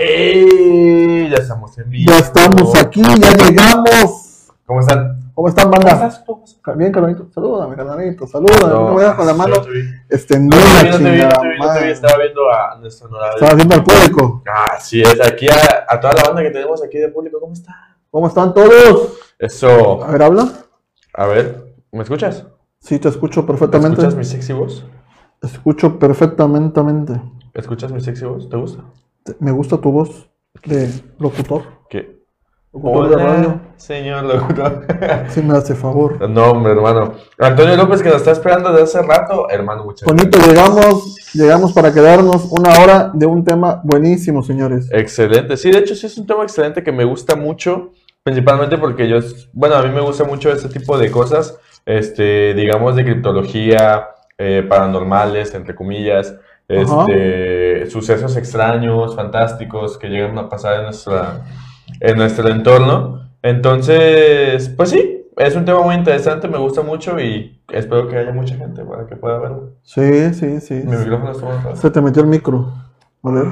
[0.00, 1.28] ¡Ey!
[1.28, 2.12] Ya estamos en vivo.
[2.12, 4.48] Ya estamos aquí, ya llegamos.
[4.64, 5.17] ¿Cómo están?
[5.38, 5.92] ¿Cómo están, ¿Cómo banda?
[5.92, 6.24] estás?
[6.26, 6.76] ¿Cómo estás?
[6.76, 7.28] Bien, carnalito.
[7.32, 8.26] Salúdame, carnalito.
[8.26, 8.74] Salúdame.
[8.74, 9.80] No, me veas con la mano No te vi.
[10.10, 11.58] extendida, No no te vi, no chingada te vi, no te vi.
[11.58, 11.90] madre.
[11.92, 13.34] Estaba viendo a nuestro honorable.
[13.36, 14.42] Estaba viendo al público.
[14.74, 17.72] Así es, aquí a, a toda la banda que tenemos aquí de público, ¿cómo está?
[18.10, 19.16] ¿Cómo están todos?
[19.38, 20.02] Eso.
[20.02, 20.48] A ver, habla.
[21.14, 22.44] A ver, ¿me escuchas?
[22.80, 24.00] Sí, te escucho ¿Me perfectamente.
[24.00, 24.84] ¿Escuchas mi sexy voz?
[25.40, 27.22] Escucho perfectamente.
[27.54, 28.48] ¿Escuchas mi sexy voz?
[28.48, 28.82] ¿Te gusta?
[29.22, 30.28] Te- Me gusta tu voz
[30.64, 31.62] de locutor.
[31.88, 32.17] ¿Qué?
[32.72, 32.82] Radio.
[32.82, 34.86] Hola, señor locutor.
[35.28, 36.28] Sí, me hace favor.
[36.28, 37.14] no, hombre, hermano.
[37.38, 39.48] Antonio López, que nos está esperando desde hace rato.
[39.48, 44.88] Hermano, muchas Bonito, llegamos, llegamos para quedarnos una hora de un tema buenísimo, señores.
[44.92, 45.56] Excelente.
[45.56, 49.18] Sí, de hecho, sí es un tema excelente que me gusta mucho, principalmente porque yo,
[49.54, 54.62] bueno, a mí me gusta mucho este tipo de cosas, este, digamos, de criptología, eh,
[54.68, 56.34] paranormales, entre comillas,
[56.68, 61.40] este, sucesos extraños, fantásticos que llegan a pasar en nuestra,
[62.00, 63.30] en nuestro entorno.
[63.42, 68.32] Entonces, pues sí, es un tema muy interesante, me gusta mucho y espero que haya
[68.32, 69.74] mucha gente para que pueda verlo.
[69.82, 70.74] Sí, sí, sí.
[70.84, 72.72] Mi micrófono está muy Se te metió el micro.
[73.22, 73.46] A ver.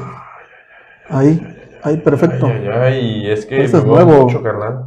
[1.08, 1.40] Ahí,
[1.82, 2.46] ahí, perfecto.
[2.46, 4.24] Ay, ay, ay, es que me es muevo nuevo.
[4.24, 4.86] mucho, carnal.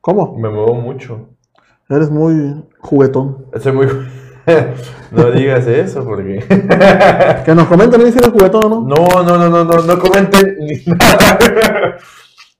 [0.00, 0.36] ¿Cómo?
[0.38, 1.28] Me muevo mucho.
[1.88, 3.46] Eres muy juguetón.
[3.60, 3.86] Soy muy...
[5.10, 6.38] no digas eso porque...
[7.44, 8.80] Que nos comenten si eres juguetón o no.
[8.82, 11.38] no, no, no, no, no, no comenten ni nada.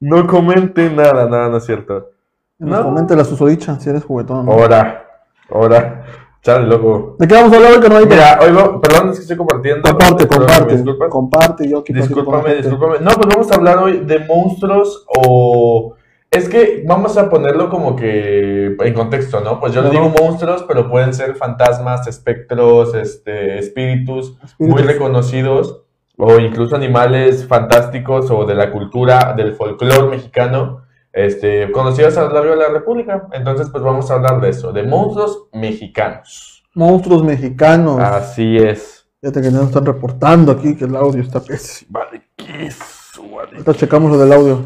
[0.01, 2.11] No comenten nada, nada, no es cierto.
[2.59, 2.83] No.
[2.83, 4.49] comenten la susodicha si eres juguetón.
[4.49, 5.07] Ahora,
[5.51, 6.05] ahora.
[6.43, 7.17] Chale, loco.
[7.19, 8.11] ¿De qué vamos a hablar hoy, carnalito?
[8.11, 9.83] Mira, oigo, perdón, es que estoy compartiendo.
[9.83, 10.85] Comparte, comparte.
[11.11, 11.93] Comparte yo aquí.
[11.93, 13.01] Discúlpame, discúlpame.
[13.01, 15.95] No, pues vamos a hablar hoy de monstruos o...
[16.31, 19.59] Es que vamos a ponerlo como que en contexto, ¿no?
[19.59, 25.86] Pues yo le digo monstruos, pero pueden ser fantasmas, espectros, este, espíritus muy reconocidos
[26.17, 30.83] o incluso animales fantásticos o de la cultura, del folclore mexicano,
[31.13, 33.29] este, conocidos a lo largo de la República.
[33.33, 36.65] Entonces, pues vamos a hablar de eso, de monstruos mexicanos.
[36.75, 38.01] Monstruos mexicanos.
[38.01, 39.09] Así es.
[39.21, 41.99] Fíjate que nos están reportando aquí que el audio está pésimo.
[41.99, 42.79] Vale, ¿qué es?
[43.19, 43.53] Vale.
[43.53, 44.63] Ahorita checamos lo del audio.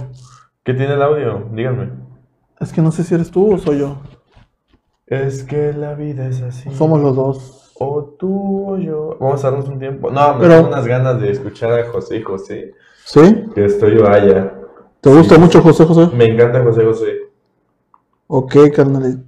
[0.64, 1.48] ¿Qué tiene el audio?
[1.52, 1.90] Díganme.
[2.58, 3.96] Es que no sé si eres tú o soy yo.
[5.06, 6.70] Es que la vida es así.
[6.72, 7.59] Somos los dos.
[7.82, 9.16] O tú o yo.
[9.18, 10.10] Vamos a darnos un tiempo.
[10.10, 12.74] No, me Pero- tengo unas ganas de escuchar a José José.
[13.06, 13.46] ¿Sí?
[13.54, 14.52] Que estoy vaya.
[15.00, 16.14] ¿Te gusta mucho José José?
[16.14, 17.12] Me encanta José José.
[18.26, 19.24] Ok, carnal.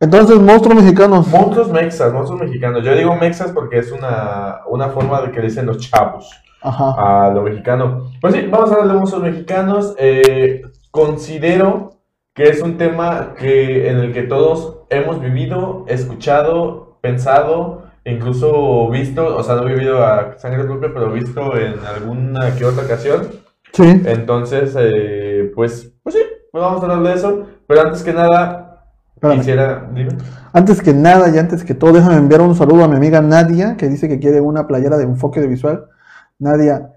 [0.00, 1.26] Entonces, monstruos mexicanos.
[1.28, 2.84] Monstruos mexas, monstruos mexicanos.
[2.84, 6.30] Yo digo mexas porque es una, una forma de que dicen los chavos
[6.62, 7.26] Ajá.
[7.26, 8.10] a lo mexicano.
[8.20, 9.94] Pues sí, vamos a hablar de monstruos mexicanos.
[9.98, 10.60] Eh,
[10.90, 11.92] considero
[12.34, 17.77] que es un tema que, en el que todos hemos vivido, escuchado, pensado,
[18.10, 22.64] incluso visto, o sea, no he vivido a sangre propia, pero visto en alguna que
[22.64, 23.28] otra ocasión.
[23.72, 24.02] Sí.
[24.06, 27.46] Entonces, eh, pues, pues sí, pues vamos a hablar de eso.
[27.66, 29.38] Pero antes que nada, Espérame.
[29.38, 30.10] quisiera, dime.
[30.52, 33.76] Antes que nada y antes que todo, déjame enviar un saludo a mi amiga Nadia,
[33.76, 35.86] que dice que quiere una playera de enfoque de visual.
[36.38, 36.94] Nadia,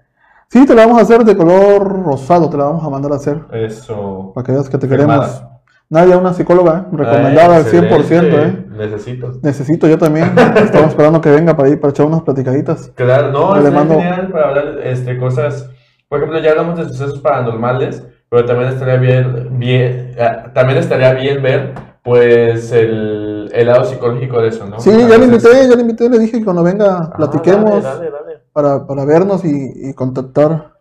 [0.48, 3.16] sí, te la vamos a hacer de color rosado, te la vamos a mandar a
[3.16, 4.32] hacer, Eso.
[4.34, 5.26] para que veas que te Firmada.
[5.26, 5.51] queremos.
[5.92, 6.96] Nadia, una psicóloga, ¿eh?
[6.96, 8.66] recomendada al 100%, ¿eh?
[8.78, 9.32] Necesito.
[9.42, 12.90] Necesito yo también, estamos esperando que venga para ir para echar unas platicaditas.
[12.94, 15.68] Claro, no, Le es mando- genial para hablar este, cosas.
[16.08, 21.12] Por ejemplo, ya hablamos de sucesos paranormales, pero también estaría bien, bien, ah, también estaría
[21.12, 24.80] bien ver, pues, el, el lado psicológico de eso, ¿no?
[24.80, 28.06] Sí, ya le invité, ya le invité, le dije que cuando venga Ah, platiquemos dale,
[28.06, 28.38] dale, dale.
[28.54, 30.71] Para, para vernos y, y contactar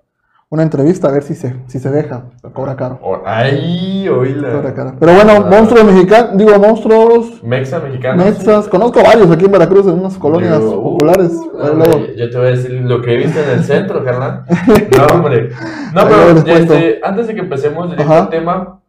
[0.54, 3.00] una entrevista, a ver si se, si se deja, cobra caro.
[3.02, 4.52] O- Ay, oíla.
[4.52, 4.94] Cobra caro.
[5.00, 8.26] Pero bueno, Ah, monstruos mexicanos, digo monstruos, Mexa mexicano.
[8.26, 11.32] mexas, conozco varios aquí en Veracruz, en unas colonias Digo, uh, populares.
[11.54, 14.44] Hombre, Yo te voy a decir lo que he visto en el centro, carnal.
[14.98, 15.52] No, hombre.
[15.94, 18.82] No, pero este, antes de que empecemos al tema,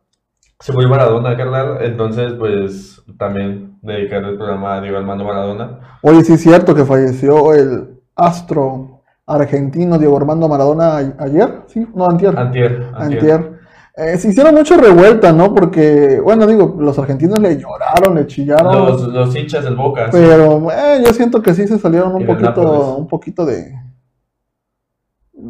[0.59, 1.79] se murió Maradona, carnal.
[1.83, 5.79] Entonces, pues, también dedicarle el programa a Diego Armando Maradona.
[6.03, 9.02] Oye, sí es cierto que falleció el astro
[9.35, 11.87] argentino Diego Armando Maradona ayer, ¿sí?
[11.95, 12.37] No, antier.
[12.39, 12.91] Antier.
[12.95, 13.21] Antier.
[13.33, 13.53] Antier.
[13.95, 15.55] Eh, se hicieron mucha revuelta, ¿no?
[15.55, 18.87] Porque, bueno, digo, los argentinos le lloraron, le chillaron.
[18.87, 20.07] Los, los hinchas del Boca.
[20.07, 20.11] sí.
[20.13, 23.75] Pero eh, yo siento que sí se salieron un poquito, un poquito de,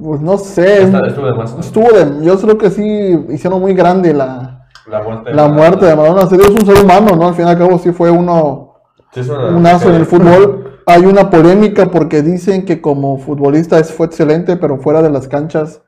[0.02, 1.60] pues no sé, Está- estuvo de más, ¿no?
[1.60, 5.32] estuvo de, yo creo que sí hicieron muy grande la, La muerte.
[5.34, 6.26] la muerte de Maradona.
[6.26, 7.28] Se dio es un ser humano, ¿no?
[7.28, 8.74] Al fin y al cabo sí fue uno,
[9.12, 10.71] Sí, una- un aso en el fútbol.
[10.86, 15.82] Hay una polémica porque dicen que como futbolista fue excelente, pero fuera de las canchas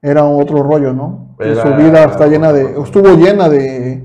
[0.00, 1.34] era otro rollo, ¿no?
[1.38, 4.04] Era- su vida está llena de, estuvo llena de,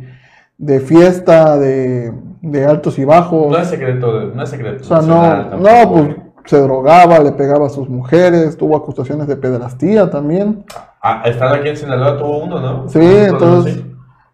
[0.58, 3.52] de fiesta, de, de altos y bajos.
[3.52, 4.84] No es secreto, no es secreto.
[4.84, 6.16] O sea, no, no, pues
[6.46, 10.66] se drogaba, le pegaba a sus mujeres, tuvo acusaciones de pedrastía también.
[11.02, 12.90] Ah, estando aquí en Sinaloa tuvo uno, ¿no?
[12.90, 13.82] Sí, entonces,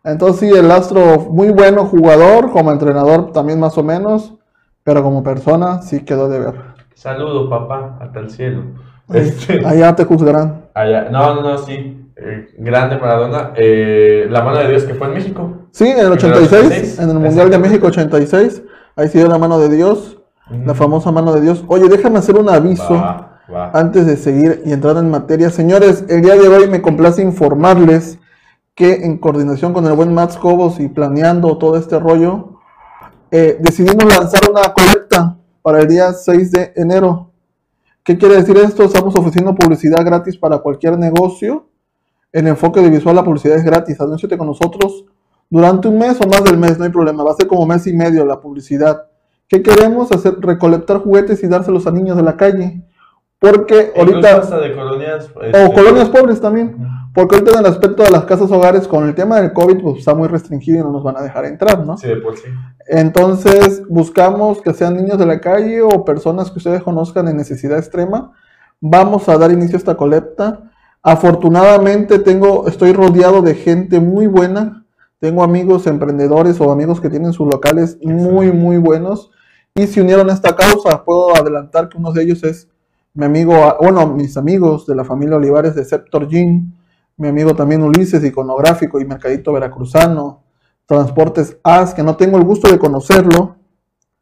[0.04, 4.34] entonces sí, el astro muy bueno jugador, como entrenador también más o menos,
[4.90, 6.54] pero como persona sí quedó de ver.
[6.96, 8.64] Saludo, papá, hasta el cielo.
[9.14, 10.66] Este, Allá te juzgarán.
[10.74, 12.10] allá- no, no, no, sí.
[12.16, 13.52] eh, grande Maradona.
[13.56, 15.52] Eh, la mano de Dios que fue en México.
[15.70, 17.58] Sí, en el el 86, 86, en el Mundial de.
[17.60, 18.64] México 86,
[18.96, 20.18] ahí se dio la mano de Dios,
[20.66, 21.64] la famosa mano de Dios.
[21.68, 22.96] Oye, déjame hacer un aviso.
[22.96, 23.72] Va.
[23.74, 28.18] Antes de seguir y entrar en materia, señores, el día de hoy me complace informarles
[28.74, 32.59] que en coordinación con el buen Max Cobos y planeando todo este rollo,
[33.32, 37.32] eh, decidimos lanzar una colecta para el día 6 de enero.
[38.04, 38.84] ¿Qué quiere decir esto?
[38.84, 41.68] Estamos ofreciendo publicidad gratis para cualquier negocio.
[42.32, 44.00] En enfoque de visual la publicidad es gratis.
[44.02, 45.06] Anúnciate con nosotros
[45.50, 47.24] durante un mes o más del mes, no hay problema.
[47.24, 49.08] Va a ser como mes y medio la publicidad.
[49.48, 50.12] ¿Qué queremos?
[50.12, 52.84] Hacer recolectar juguetes y dárselos a niños de la calle.
[53.40, 55.32] Porque ahorita hasta de colonias.
[55.36, 56.78] o este, colonias pobres también.
[57.14, 59.98] Porque ahorita en el aspecto de las casas hogares, con el tema del COVID, pues
[60.00, 61.98] está muy restringido y no nos van a dejar entrar, ¿no?
[61.98, 62.50] Sí, de por sí.
[62.88, 67.78] Entonces, buscamos que sean niños de la calle o personas que ustedes conozcan en necesidad
[67.78, 68.34] extrema.
[68.80, 70.72] Vamos a dar inicio a esta colecta.
[71.02, 74.86] Afortunadamente, tengo, estoy rodeado de gente muy buena.
[75.20, 79.32] Tengo amigos emprendedores o amigos que tienen sus locales muy, muy buenos
[79.76, 81.04] y se unieron a esta causa.
[81.04, 82.70] Puedo adelantar que uno de ellos es
[83.14, 86.72] mi amigo, bueno, mis amigos de la familia Olivares de Sceptor Gym,
[87.20, 90.44] mi amigo también Ulises, iconográfico y mercadito veracruzano,
[90.86, 93.58] Transportes AS, que no tengo el gusto de conocerlo.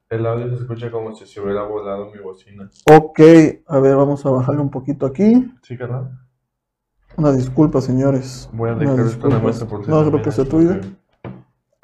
[0.09, 2.69] El audio se escucha como si se hubiera volado mi bocina.
[2.91, 3.19] Ok,
[3.67, 5.53] a ver, vamos a bajarle un poquito aquí.
[5.61, 6.19] Sí, carnal.
[7.17, 8.49] Una disculpa, señores.
[8.51, 10.81] Voy a dejar mesa por No, creo que sea tuya.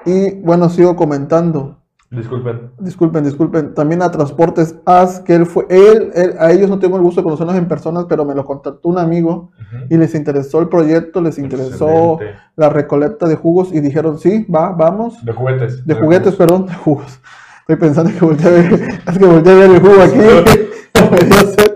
[0.04, 1.78] Y bueno, sigo comentando.
[2.16, 2.70] Disculpen.
[2.78, 3.74] Disculpen, disculpen.
[3.74, 7.20] También a Transportes AS, que él fue, él, él- a ellos no tengo el gusto
[7.20, 9.50] de conocerlos en personas, pero me lo contactó un amigo
[9.90, 12.38] y les interesó el proyecto, les interesó Excelente.
[12.56, 15.24] la recolecta de jugos y dijeron, sí, va, vamos.
[15.24, 15.86] De juguetes.
[15.86, 17.20] De juguetes, perdón, de jugos.
[17.60, 18.72] Estoy pensando que volteé a ver,
[19.08, 20.20] es que volteé a ver el jugo aquí.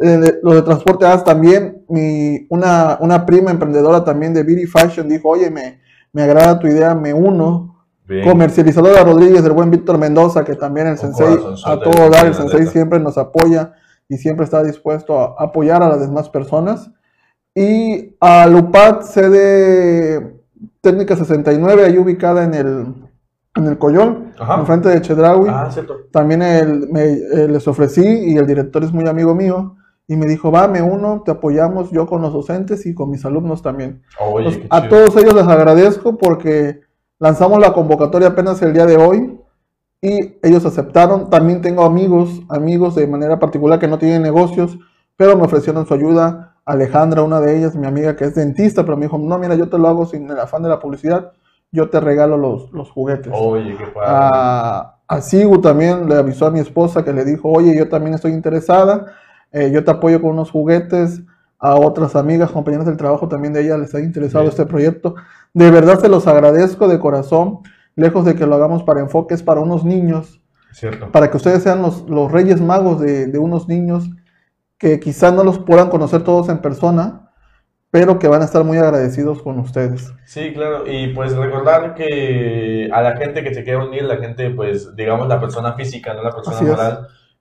[0.00, 4.66] Eh, de- lo de transporte AS también, mi, una, una prima emprendedora también de Beauty
[4.66, 5.80] Fashion dijo, oye, me,
[6.12, 7.77] me agrada tu idea, me uno.
[8.08, 8.26] Bien.
[8.28, 12.34] Comercializadora Rodríguez, el buen Víctor Mendoza, que también el Un sensei a todo dar, el
[12.34, 12.72] sensei neta.
[12.72, 13.74] siempre nos apoya
[14.08, 16.90] y siempre está dispuesto a apoyar a las demás personas.
[17.54, 20.40] Y a Lupat, sede
[20.80, 22.94] técnica 69, ahí ubicada en el,
[23.56, 24.60] en el Coyol, Ajá.
[24.60, 25.46] enfrente de Chedraui.
[25.48, 25.68] Ah.
[26.12, 29.74] También el- me- eh, les ofrecí y el director es muy amigo mío.
[30.10, 33.26] Y me dijo, va, me uno, te apoyamos yo con los docentes y con mis
[33.26, 34.02] alumnos también.
[34.18, 36.80] Oye, qué a todos ellos les agradezco porque
[37.18, 39.40] lanzamos la convocatoria apenas el día de hoy
[40.00, 41.30] y ellos aceptaron.
[41.30, 44.78] También tengo amigos, amigos de manera particular que no tienen negocios,
[45.16, 46.56] pero me ofrecieron su ayuda.
[46.64, 49.68] Alejandra, una de ellas, mi amiga que es dentista, pero me dijo, no, mira, yo
[49.70, 51.32] te lo hago sin el afán de la publicidad,
[51.72, 53.32] yo te regalo los, los juguetes.
[53.34, 54.06] Oye, qué padre.
[54.06, 58.14] A, a Sigu también le avisó a mi esposa que le dijo, oye, yo también
[58.14, 59.06] estoy interesada,
[59.50, 61.22] eh, yo te apoyo con unos juguetes.
[61.58, 64.50] A otras amigas, compañeras del trabajo también de ella les ha interesado Bien.
[64.50, 65.16] este proyecto.
[65.54, 67.60] De verdad se los agradezco de corazón,
[67.96, 70.40] lejos de que lo hagamos para enfoques para unos niños,
[70.72, 71.10] Cierto.
[71.10, 74.08] para que ustedes sean los, los reyes magos de, de unos niños
[74.78, 77.30] que quizá no los puedan conocer todos en persona,
[77.90, 80.12] pero que van a estar muy agradecidos con ustedes.
[80.26, 84.50] Sí, claro, y pues recordar que a la gente que se quiera unir, la gente,
[84.50, 86.76] pues, digamos, la persona física, no la persona Así es.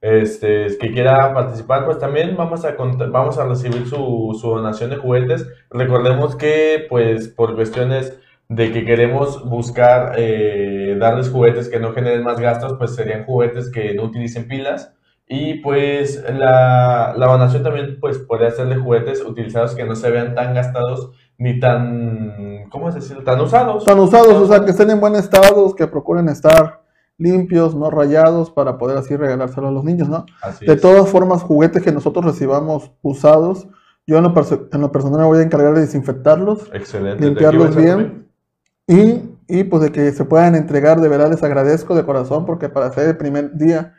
[0.01, 2.75] Este, que quiera participar, pues también vamos a,
[3.09, 5.47] vamos a recibir su, su donación de juguetes.
[5.69, 8.17] Recordemos que, pues, por cuestiones
[8.49, 13.69] de que queremos buscar eh, darles juguetes que no generen más gastos, pues serían juguetes
[13.71, 14.93] que no utilicen pilas.
[15.29, 20.09] Y pues la, la donación también pues podría ser de juguetes utilizados que no se
[20.09, 23.23] vean tan gastados ni tan, ¿cómo es decirlo?
[23.23, 23.83] Tan usados.
[23.83, 26.76] Están usados, o sea, que estén en buen estado, que procuren estar
[27.17, 30.25] limpios, no rayados, para poder así regalárselo a los niños, ¿no?
[30.41, 30.81] Así De es.
[30.81, 33.67] todas formas, juguetes que nosotros recibamos usados,
[34.05, 34.33] yo en lo,
[34.71, 37.25] en lo personal me voy a encargar de desinfectarlos, Excelente.
[37.25, 38.27] limpiarlos ¿De qué vas a bien
[38.87, 42.69] y, y pues de que se puedan entregar, de verdad les agradezco de corazón, porque
[42.69, 43.95] para ser el primer día,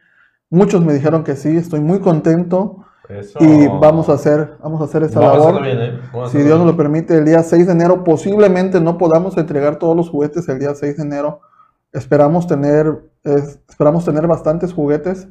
[0.50, 2.84] muchos me dijeron que sí, estoy muy contento?
[3.08, 3.38] Eso.
[3.40, 5.62] y vamos a hacer, vamos a hacer esa Vamos labor.
[5.62, 6.00] bien, ¿eh?
[6.30, 9.96] Si Dios nos lo permite, el día 6 de enero posiblemente no podamos entregar todos
[9.96, 11.40] los juguetes el día 6 de enero.
[11.92, 12.86] Esperamos tener,
[13.24, 15.28] es- esperamos tener bastantes juguetes,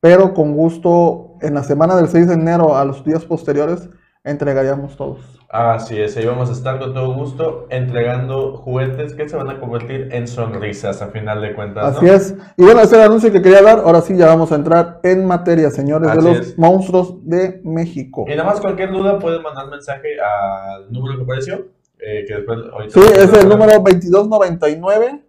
[0.00, 3.88] pero con gusto en la semana del 6 de enero a los días posteriores
[4.24, 5.20] entregaríamos todos.
[5.50, 9.58] Así es, ahí vamos a estar con todo gusto entregando juguetes que se van a
[9.58, 11.82] convertir en sonrisas a final de cuentas.
[11.94, 11.98] ¿no?
[11.98, 12.34] Así es.
[12.58, 13.78] Y bueno, ese era el anuncio que quería dar.
[13.78, 16.58] Ahora sí, ya vamos a entrar en materia, señores, de Así los es.
[16.58, 18.26] monstruos de México.
[18.28, 21.66] Y nada más cualquier duda pueden mandar mensaje al número que apareció.
[22.00, 22.58] eh, que después
[22.90, 25.24] Sí, es el número 2299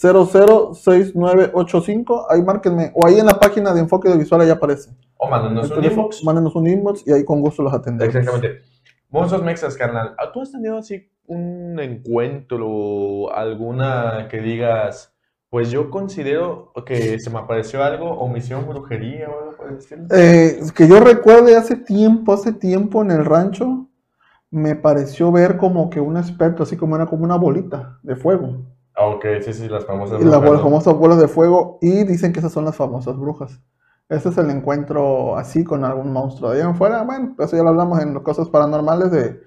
[0.00, 2.26] 006985.
[2.28, 2.90] Ahí márquenme.
[2.94, 4.90] O ahí en la página de enfoque de visual ahí aparece.
[5.30, 6.24] mándanos El un inbox.
[6.24, 8.12] Mándenos un inbox y ahí con gusto los atendemos.
[8.14, 8.62] Exactamente.
[9.08, 10.16] Monstruos Mexas, carnal.
[10.18, 15.14] ¿Ah, ¿Tú has tenido así un encuentro, alguna que digas,
[15.48, 20.06] pues yo considero que se me apareció algo, omisión, brujería o algo por el estilo?
[20.10, 23.86] Eh, que yo recuerde hace tiempo, hace tiempo en el rancho,
[24.50, 28.73] me pareció ver como que un espectro, así como era como una bolita de fuego.
[28.96, 30.20] Ah, ok, sí, sí, las famosas.
[30.20, 30.62] Y las brujas, ¿no?
[30.62, 31.78] famosas bolas de fuego.
[31.80, 33.60] Y dicen que esas son las famosas brujas.
[34.08, 36.50] Ese es el encuentro así con algún monstruo.
[36.50, 39.40] De ahí en fuera, bueno, eso ya lo hablamos en las cosas paranormales de,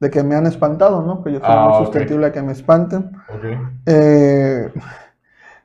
[0.00, 1.22] de que me han espantado, ¿no?
[1.22, 1.86] Que yo soy Ah, muy ok.
[1.86, 3.12] susceptible a que me espanten.
[3.28, 3.44] Ok.
[3.86, 4.72] Eh,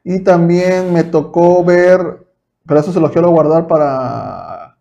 [0.03, 2.25] y también me tocó ver,
[2.65, 4.77] pero eso se lo quiero guardar para,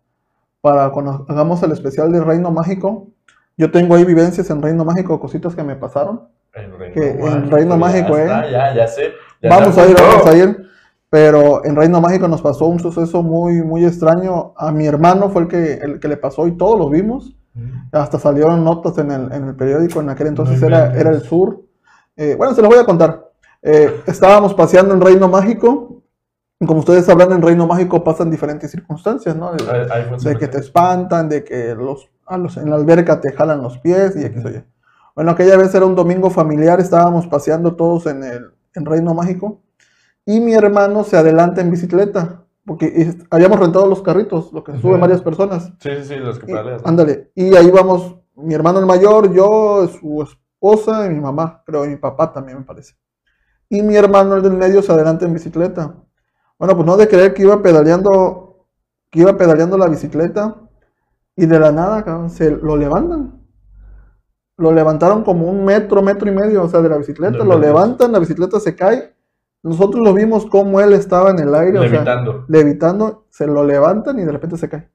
[0.61, 3.09] para cuando hagamos el especial de Reino Mágico.
[3.57, 6.29] Yo tengo ahí vivencias en Reino Mágico, cositas que me pasaron.
[6.55, 8.51] En Reino Que en Mágico, Reino ¿eh?
[8.51, 9.13] Ya, ya sé.
[9.41, 10.65] ya Vamos a ir, vamos a ir.
[11.09, 14.53] Pero en Reino Mágico nos pasó un suceso muy, muy extraño.
[14.57, 17.35] A mi hermano fue el que, el que le pasó y todos lo vimos.
[17.93, 20.01] Hasta salieron notas en el, en el periódico.
[20.01, 21.61] En aquel entonces No era, era el sur.
[22.17, 23.29] Eh, bueno, se los voy a contar.
[23.61, 26.01] Eh, estábamos paseando en Reino Mágico.
[26.65, 29.51] Como ustedes sabrán, en Reino Mágico pasan diferentes circunstancias, ¿no?
[29.53, 29.63] De,
[30.37, 34.15] que te espantan, de que los, a los- en la alberca te jalan los pies
[34.17, 34.63] y aquí soy.
[35.15, 39.61] Bueno, aquella vez era un domingo familiar, estábamos paseando todos en el en Reino Mágico
[40.25, 44.99] y mi hermano se adelanta en bicicleta porque habíamos rentado los carritos, lo que suben
[44.99, 45.71] varias personas.
[45.79, 46.51] Sí, sí, sí, los que
[46.83, 51.85] ándale, y ahí vamos mi hermano el mayor, yo, su esposa y mi mamá, creo,
[51.85, 52.95] y mi papá también me parece.
[53.69, 55.95] Y mi hermano el del medio se adelanta en bicicleta.
[56.57, 58.67] Bueno, pues no de creer que iba pedaleando,
[59.11, 60.55] que iba pedaleando la bicicleta
[61.35, 63.44] y de la nada, cabrón, se lo levantan.
[64.57, 67.59] Lo levantaron como un metro, metro y medio, o sea, de la bicicleta, No lo
[67.59, 69.13] levantan, la bicicleta se cae.
[69.63, 72.45] Nosotros lo vimos como él estaba en el aire, o sea, Levitando.
[72.47, 74.89] levitando, se lo levantan y de repente se cae.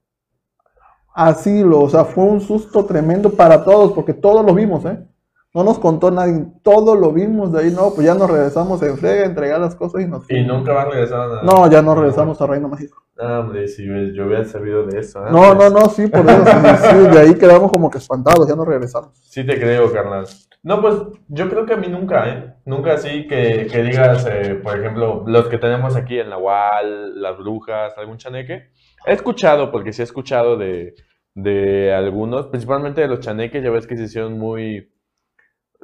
[1.13, 5.05] Así lo, o sea, fue un susto tremendo para todos, porque todos lo vimos, ¿eh?
[5.53, 8.97] No nos contó nadie, todos lo vimos de ahí, no, pues ya nos regresamos en
[8.97, 11.43] frega, entregar las cosas y nos Y nunca vas a regresar a.
[11.43, 13.03] No, ya no regresamos a Reino Mágico.
[13.17, 15.19] No, hombre, si yo, yo hubiera sabido de eso.
[15.29, 15.71] No, antes.
[15.71, 18.63] no, no, sí, por eso, sí, sí, de ahí quedamos como que espantados, ya no
[18.63, 19.11] regresamos.
[19.31, 20.25] Sí te creo, carnal.
[20.63, 20.95] No, pues
[21.27, 22.53] yo creo que a mí nunca, ¿eh?
[22.65, 27.21] Nunca así que, que digas, eh, por ejemplo, los que tenemos aquí en la UAL,
[27.21, 28.69] las brujas, algún chaneque.
[29.05, 30.93] He escuchado, porque sí he escuchado de,
[31.33, 34.91] de algunos, principalmente de los chaneques, ya ves que se hicieron muy,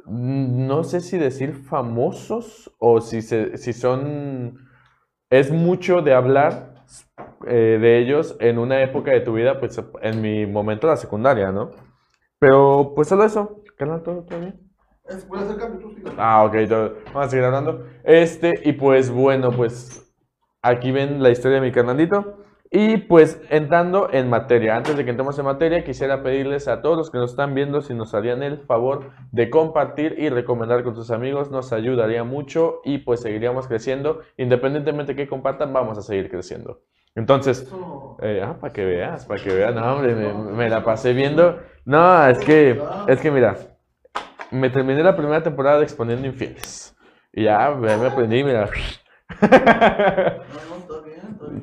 [0.08, 4.68] no sé si decir famosos o si, se, si son,
[5.30, 6.84] es mucho de hablar
[7.46, 11.52] eh, de ellos en una época de tu vida, pues en mi momento la secundaria,
[11.52, 11.70] ¿no?
[12.40, 14.60] Pero pues solo eso, carnal, todo, todo bien.
[16.16, 17.86] Ah, ok, todo- vamos a seguir hablando.
[18.04, 20.10] Este, y pues bueno, pues
[20.62, 22.37] aquí ven la historia de mi canalito.
[22.70, 26.98] Y pues entrando en materia, antes de que entremos en materia, quisiera pedirles a todos
[26.98, 30.94] los que nos están viendo si nos harían el favor de compartir y recomendar con
[30.94, 34.20] sus amigos, nos ayudaría mucho y pues seguiríamos creciendo.
[34.36, 36.82] Independientemente de que compartan, vamos a seguir creciendo.
[37.14, 37.72] Entonces,
[38.20, 41.58] eh, ah, para que veas, para que veas, no, hombre, me, me la pasé viendo.
[41.86, 43.56] No, es que, es que mira,
[44.50, 46.94] me terminé la primera temporada de Exponiendo Infieles.
[47.32, 48.68] Y ya me, me aprendí, mira.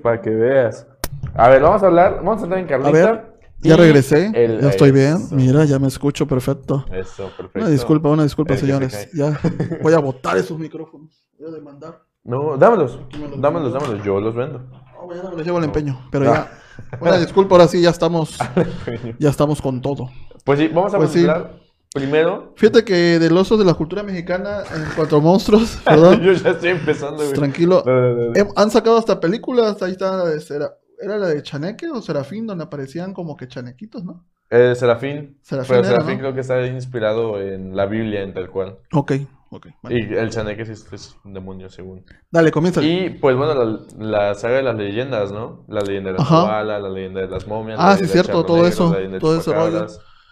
[0.02, 0.88] para que veas.
[1.36, 2.90] A ver, vamos a hablar, vamos a entrar en Carlita.
[2.90, 5.16] A ver, Ya regresé, el- ya estoy bien.
[5.18, 6.86] eso, Mira, ya me escucho perfecto.
[6.92, 7.60] Eso, perfecto.
[7.60, 9.10] Una disculpa, una disculpa, El que se señores.
[9.14, 9.40] Ya
[9.82, 11.28] voy a botar esos micrófonos.
[11.40, 12.02] Voy a demandar.
[12.24, 14.60] No, dámelos, me los dámelos, dámelos, yo los vendo.
[14.60, 16.08] No, mañana me les llevo el empeño.
[16.12, 16.52] Pero ya.
[17.00, 18.38] Una disculpa, ahora sí, ya estamos.
[19.20, 20.10] Ya estamos con todo.
[20.44, 21.20] Pues sí, vamos a Pues sí.
[21.22, 21.60] hablar
[21.94, 22.54] primero.
[22.58, 26.20] Fíjate que del oso de la cultura mexicana en cuanto a monstruos, ¿verdad?
[26.22, 27.34] yo ya estoy empezando, güey.
[27.34, 27.84] Tranquilo.
[27.86, 28.52] No, no, no, no.
[28.56, 29.82] Han sacado hasta películas.
[29.82, 32.48] Ahí está la de Sera- ¿Era la de Chaneque o Serafín?
[32.48, 34.26] Donde aparecían como que chanequitos, ¿no?
[34.50, 35.38] Eh, Serafín.
[35.42, 36.20] Serafín Pero era, Serafín ¿no?
[36.20, 38.78] creo que está inspirado en la Biblia en tal cual.
[38.94, 39.14] Ok,
[39.50, 39.68] ok.
[39.82, 40.00] vale.
[40.00, 42.06] Y el chaneque sí es, es un demonio, según.
[42.32, 42.82] Dale, comienza.
[42.82, 45.66] Y pues bueno, la, la saga de las leyendas, ¿no?
[45.68, 46.26] La leyenda de la.
[46.26, 47.80] Koala, la leyenda de las momias.
[47.82, 49.88] Ah, la sí, cierto, todo negro, eso, la todo ese rollo.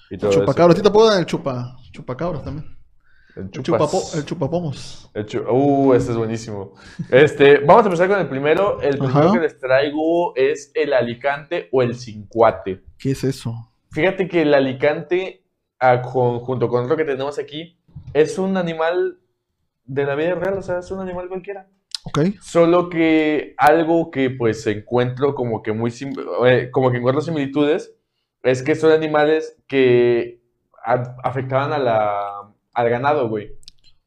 [0.10, 0.76] y todo Chupacabras.
[0.76, 0.80] eso.
[0.80, 2.83] A ti te puedo dar el chupa, chupacabras también.
[3.36, 4.16] El chupas.
[4.16, 5.10] el chupapomos.
[5.14, 6.74] El chu- Uh, este es buenísimo.
[7.10, 8.80] Este, vamos a empezar con el primero.
[8.82, 9.32] El primero Ajá.
[9.34, 12.84] que les traigo es el alicante o el cincuate.
[13.00, 13.54] ¿Qué es eso?
[13.92, 15.44] Fíjate que el alicante
[15.80, 17.78] a- con- junto con otro que tenemos aquí,
[18.14, 19.18] es un animal
[19.86, 21.68] de la vida real, o sea, es un animal cualquiera.
[22.06, 22.20] Ok.
[22.42, 25.92] Solo que algo que pues encuentro como que muy
[26.46, 27.96] eh, como que encuentro similitudes
[28.44, 30.42] es que son animales que
[30.84, 32.43] afectaban a la,
[32.74, 33.56] al ganado, güey.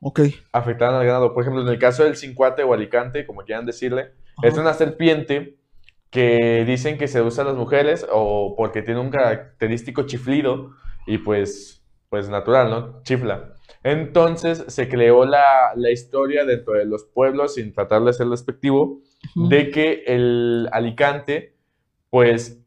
[0.00, 0.20] Ok.
[0.52, 1.34] Afectaban al ganado.
[1.34, 5.58] Por ejemplo, en el caso del cincuate o alicante, como quieran decirle, es una serpiente
[6.10, 10.72] que dicen que seduce a las mujeres o porque tiene un característico chiflido
[11.06, 13.02] y pues, pues natural, ¿no?
[13.02, 13.54] Chifla.
[13.82, 19.00] Entonces se creó la, la historia dentro de los pueblos, sin tratar de ser despectivo,
[19.34, 21.56] de que el alicante,
[22.10, 22.60] pues,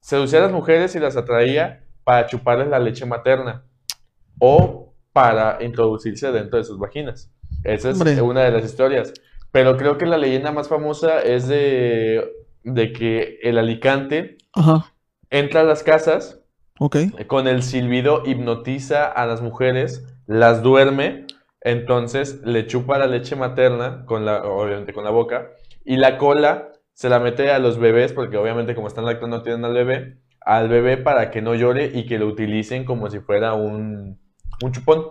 [0.00, 3.64] seducía a las mujeres y las atraía para chuparles la leche materna
[4.38, 7.30] o para introducirse dentro de sus vaginas.
[7.64, 8.20] Esa es Hombre.
[8.22, 9.12] una de las historias.
[9.52, 12.30] Pero creo que la leyenda más famosa es de,
[12.62, 14.92] de que el alicante Ajá.
[15.30, 16.40] entra a las casas
[16.78, 16.96] Ok.
[17.26, 21.26] con el silbido hipnotiza a las mujeres, las duerme,
[21.62, 25.50] entonces le chupa la leche materna, con la, obviamente con la boca,
[25.84, 29.64] y la cola se la mete a los bebés, porque obviamente como están lactando tienen
[29.64, 33.52] al bebé, al bebé para que no llore y que lo utilicen como si fuera
[33.54, 34.19] un,
[34.62, 35.06] un chupón.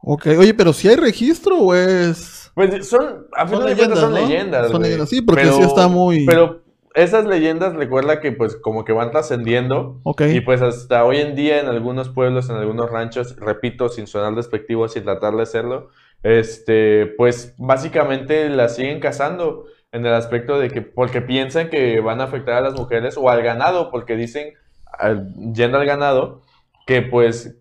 [0.00, 0.26] Ok.
[0.38, 2.50] Oye, pero si hay registro o es.
[2.54, 4.18] Pues son, a Son fin de cuentas son ¿no?
[4.18, 6.24] leyendas, Son leyendas, sí, porque Pero- sí está muy.
[6.26, 6.62] Pero
[6.94, 10.22] esas leyendas recuerda que pues como que van trascendiendo Ok.
[10.32, 14.34] Y pues hasta hoy en día en algunos pueblos, en algunos ranchos, repito, sin sonar
[14.34, 15.90] despectivo, sin tratar de serlo,
[16.24, 22.20] este, pues básicamente las siguen cazando en el aspecto de que, porque piensan que van
[22.20, 24.54] a afectar a las mujeres o al ganado, porque dicen,
[24.98, 26.42] al- yendo al ganado,
[26.86, 27.56] que pues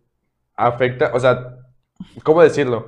[0.57, 1.57] afecta, o sea,
[2.23, 2.87] ¿cómo decirlo?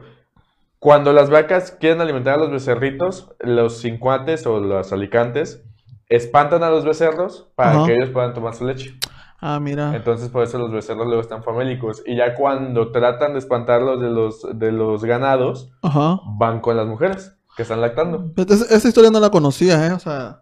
[0.80, 5.64] Cuando las vacas quieren alimentar a los becerritos, los cincuates o los alicantes
[6.08, 7.86] espantan a los becerros para Ajá.
[7.86, 8.98] que ellos puedan tomar su leche.
[9.42, 9.96] Ah, mira.
[9.96, 12.02] Entonces por eso los becerros luego están famélicos.
[12.06, 16.20] Y ya cuando tratan de espantarlos de los, de los ganados, Ajá.
[16.38, 18.32] van con las mujeres que están lactando.
[18.38, 19.92] Esa- Esa historia no la conocía, ¿eh?
[19.94, 20.42] O sea,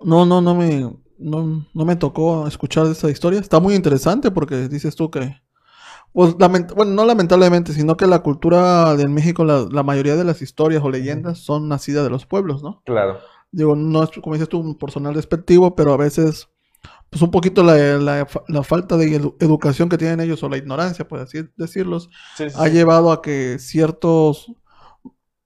[0.00, 0.80] no, no, no me,
[1.18, 3.40] no, no me tocó escuchar esa historia.
[3.40, 5.34] Está muy interesante porque dices tú que,
[6.12, 10.42] pues, bueno, no lamentablemente, sino que la cultura de México, la, la mayoría de las
[10.42, 12.84] historias o leyendas son nacidas de los pueblos, ¿no?
[12.84, 13.20] Claro.
[13.52, 16.48] Digo, no es, como dices tú, un personal despectivo, pero a veces,
[17.10, 20.48] pues, un poquito la, la fa- la falta de edu- educación que tienen ellos o
[20.50, 22.70] la ignorancia, por así decirlos, Sí, sí, ha sí.
[22.70, 24.52] llevado a que ciertos,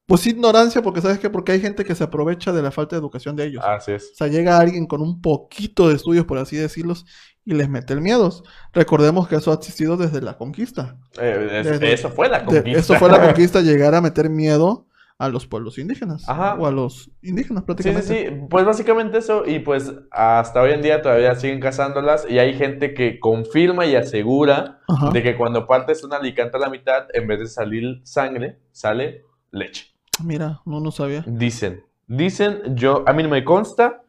[0.06, 3.00] pues ignorancia, porque sabes que porque hay gente que se aprovecha de la falta de
[3.00, 3.64] educación de ellos.
[3.64, 4.12] Así es.
[4.12, 7.06] O sea, llega alguien con un poquito de estudios, por así decirlos,
[7.46, 8.30] y les mete el miedo.
[8.74, 10.98] Recordemos que eso ha existido desde la conquista.
[11.18, 12.78] Eh, es- Desde- eso fue la De- conquista.
[12.80, 14.86] eso fue la conquista, llegar a meter miedo
[15.18, 16.28] a los pueblos indígenas.
[16.28, 16.56] Ajá.
[16.56, 18.28] O a los indígenas Sí, sí, prácticamente.
[18.28, 18.46] sí.
[18.50, 19.46] Pues básicamente eso.
[19.46, 22.26] Y pues hasta hoy en día todavía siguen cazándolas.
[22.28, 25.10] Y hay gente que confirma y asegura Ajá.
[25.12, 29.24] de que cuando partes un alicante a la mitad, en vez de salir sangre, sale
[29.52, 29.86] leche.
[30.22, 31.24] Mira, no, no sabía.
[31.26, 31.82] Dicen.
[32.08, 34.02] Dicen, yo, a mí no me consta.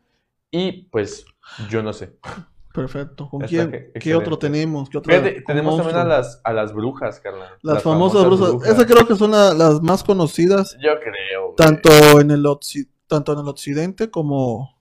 [0.52, 1.26] Y pues
[1.70, 2.18] yo no sé.
[2.82, 3.28] Perfecto.
[3.30, 3.72] ¿Con quién?
[3.72, 4.88] que- ¿Qué otro tenemos?
[4.90, 7.50] ¿Qué otro Fíjate, tenemos también a las, a las brujas, carnal.
[7.64, 8.70] Las, famosas, brusas.
[8.70, 11.46] Esas creo que son la- las más conocidas, Yo creo.
[11.46, 11.56] güey.
[11.56, 11.90] tanto
[12.22, 12.46] en el
[13.08, 14.80] tanto en el occidente como,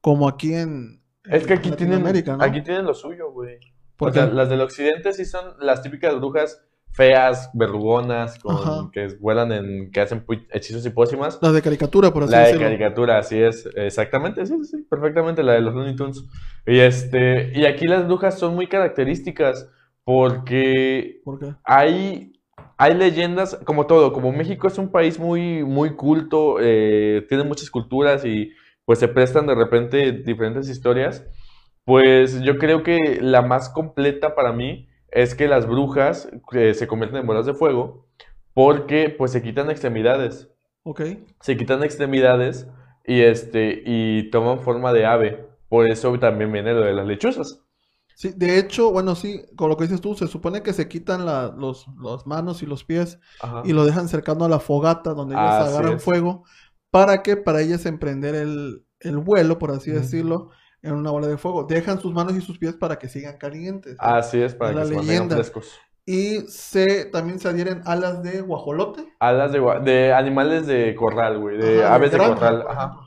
[0.00, 2.44] como aquí en, Es que aquí tienen, ¿no?
[2.44, 3.58] aquí tienen lo suyo, güey.
[3.98, 6.62] Las del occidente sí son las típicas brujas
[6.94, 11.38] feas, verrugonas, con- que vuelan en, que hacen hechizos y pócimas.
[11.42, 12.66] Las de caricatura, por así La de decirlo.
[12.66, 16.22] caricatura, así es, exactamente, sí, sí, sí, perfectamente, la de los Looney Tunes.
[16.66, 19.68] Y este, y aquí las brujas son muy características
[20.04, 21.54] porque ¿Por qué?
[21.64, 22.32] hay,
[22.78, 27.70] hay leyendas, como todo, como México es un país muy, muy culto, eh, tiene muchas
[27.70, 28.52] culturas y
[28.84, 31.24] pues se prestan de repente diferentes historias,
[31.84, 36.86] pues yo creo que la más completa para mí es que las brujas eh, se
[36.88, 38.06] convierten en bolas de fuego
[38.54, 40.50] porque pues se quitan extremidades,
[40.84, 41.00] Ok.
[41.40, 42.66] se quitan extremidades
[43.06, 47.60] y este y toman forma de ave, por eso también viene lo de las lechuzas.
[48.16, 51.26] Sí, de hecho, bueno, sí, con lo que dices tú, se supone que se quitan
[51.26, 53.62] la- los, las manos y los pies Ajá.
[53.64, 56.44] y lo dejan cercano a la fogata donde ellas agarran fuego.
[56.90, 60.50] ¿Para que Para ellas emprender el, el vuelo, por así decirlo,
[60.84, 61.64] en una bola de fuego.
[61.64, 63.96] Dejan sus manos y sus pies para que sigan calientes.
[63.98, 65.80] Así es, para Es que se mantengan frescos.
[66.06, 69.06] Y se, también se adhieren alas de guajolote.
[69.20, 72.64] Alas de, de animales de corral, güey, de Ajá, aves de granja, corral.
[72.68, 73.00] Ajá.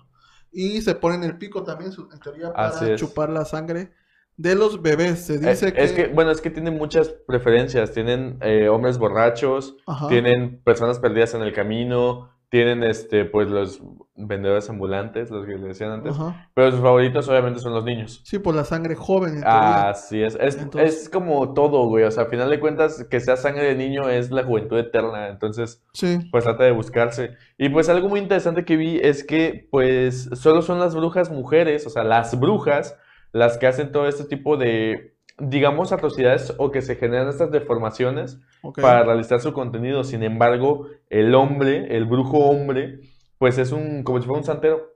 [0.52, 3.92] Y se ponen el pico también, en teoría, para chupar la sangre
[4.36, 5.26] de los bebés.
[5.26, 6.08] Se Eh, dice es que...
[6.08, 7.92] que, bueno, es que tienen muchas preferencias.
[7.92, 10.08] Tienen eh, hombres borrachos, Ajá.
[10.08, 13.82] tienen personas perdidas en el camino, tienen este, pues los
[14.16, 16.50] vendedores ambulantes, los que le decían antes, Ajá.
[16.54, 18.22] pero sus favoritos obviamente son los niños.
[18.24, 19.36] Sí, por la sangre joven.
[19.36, 19.90] en teoría.
[19.90, 23.20] Así es, es, Entonces- es como todo, güey, o sea, a final de cuentas, que
[23.20, 26.20] sea sangre de niño es la juventud eterna, entonces, Sí.
[26.32, 27.32] pues trata de buscarse.
[27.58, 31.86] Y pues algo muy interesante que vi es que, pues, solo son las brujas mujeres,
[31.86, 32.98] o sea, las brujas,
[33.34, 38.40] las que hacen todo este tipo de, digamos, atrocidades o que se generan estas deformaciones
[38.82, 40.04] para realizar su contenido.
[40.04, 43.00] Sin embargo, el hombre, el brujo hombre,
[43.38, 44.94] pues es un, como si fuera un santero,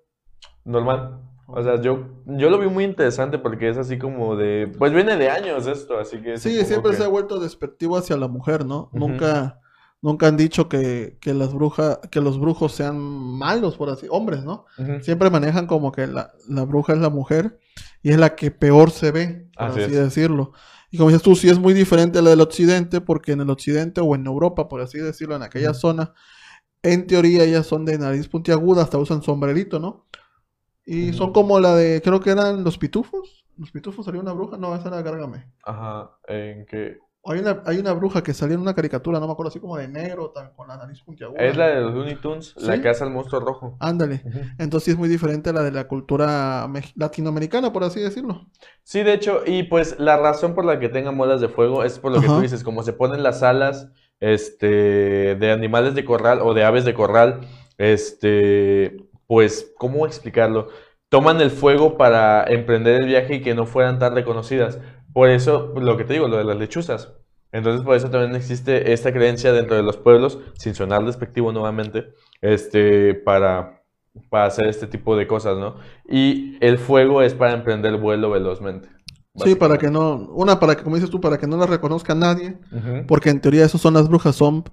[0.66, 1.20] normal.
[1.48, 5.18] O sea, yo, yo lo vi muy interesante porque es así como de, pues viene
[5.18, 8.66] de años esto, así que Sí, siempre que- se ha vuelto despectivo hacia la mujer,
[8.66, 8.90] ¿no?
[8.94, 9.60] Nunca,
[10.02, 14.44] nunca han dicho que, que las brujas, que los brujos sean malos, por así, hombres,
[14.46, 14.66] ¿no?
[15.02, 17.60] Siempre manejan como que la, la bruja es la mujer
[18.02, 20.54] y es la que peor se ve, por Así decirlo.
[20.90, 23.50] Y como dices tú, sí es muy diferente a la del occidente, porque en el
[23.50, 26.14] occidente o en Europa, por así decirlo, en aquella zona,
[26.84, 30.08] en teoría ellas son de nariz puntiaguda, hasta usan sombrerito, ¿no?
[30.86, 33.46] Y son como la de, creo que eran los pitufos.
[33.56, 34.58] ¿Los pitufos salió una bruja?
[34.58, 35.46] No, esa era Gárgame.
[35.64, 36.98] Ajá, en que...
[37.24, 39.78] Hay una, hay una bruja que salió en una caricatura, no me acuerdo, así como
[39.78, 41.40] de negro, tan- con la nariz puntiaguda.
[41.40, 43.78] Es la de los Looney Tunes, la que hace al monstruo rojo.
[43.80, 44.24] Ándale.
[44.58, 48.48] Entonces sí es muy diferente a la de la cultura latinoamericana, por así decirlo.
[48.84, 52.00] Sí, de hecho, y pues la razón por la que tengan bolas de fuego es
[52.00, 52.36] por lo que Ajá.
[52.38, 56.86] tú dices, como se ponen las alas este, de animales de corral o de aves
[56.86, 57.42] de corral,
[57.78, 60.70] este, pues, ¿cómo explicarlo?
[61.10, 64.80] Toman el fuego para emprender el viaje y que no fueran tan reconocidas.
[65.14, 67.14] Por eso, lo que te digo, lo de las lechuzas.
[67.52, 72.14] Entonces, por eso también existe esta creencia dentro de los pueblos, sin sonar despectivo nuevamente,
[72.40, 73.84] este, para,
[74.30, 75.76] para hacer este tipo de cosas, ¿no?
[76.08, 78.90] Y el fuego es para emprender vuelo velozmente.
[79.36, 82.14] Sí, para que no, una para que, como dices tú, para que no la reconozca
[82.14, 82.58] nadie,
[83.08, 84.66] porque en teoría esos son las brujas, son,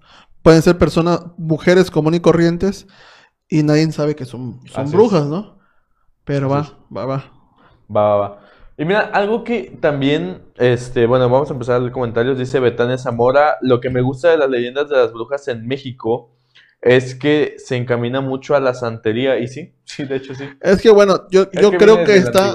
[0.43, 2.87] pueden ser personas, mujeres comunes y corrientes,
[3.49, 5.29] y nadie sabe que son, son Así brujas, es.
[5.29, 5.59] ¿no?
[6.25, 7.25] Pero va, va, va.
[7.95, 8.41] Va, va, va.
[8.81, 12.39] Y mira, algo que también, este, bueno, vamos a empezar a leer comentarios.
[12.39, 16.31] Dice Betania Zamora, lo que me gusta de las leyendas de las brujas en México
[16.81, 19.41] es que se encamina mucho a la santería.
[19.41, 20.45] Y sí, sí, de hecho sí.
[20.61, 22.55] Es que bueno, yo, Es yo creo que está,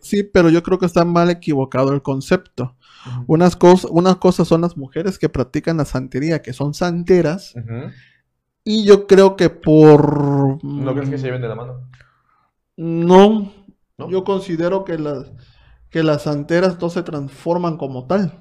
[0.00, 2.74] sí, pero yo creo que está mal equivocado el concepto.
[3.06, 3.24] Ujú.
[3.26, 7.54] Unas cosas, unas cosas son las mujeres que practican la santería, que son santeras,
[8.64, 10.64] y yo creo que por...
[10.64, 11.88] ¿No crees que se lleven de la mano?
[12.76, 13.52] No,
[13.98, 14.10] ¿No?
[14.10, 15.30] yo considero que las,
[15.90, 18.32] que las santeras no se transforman como tal,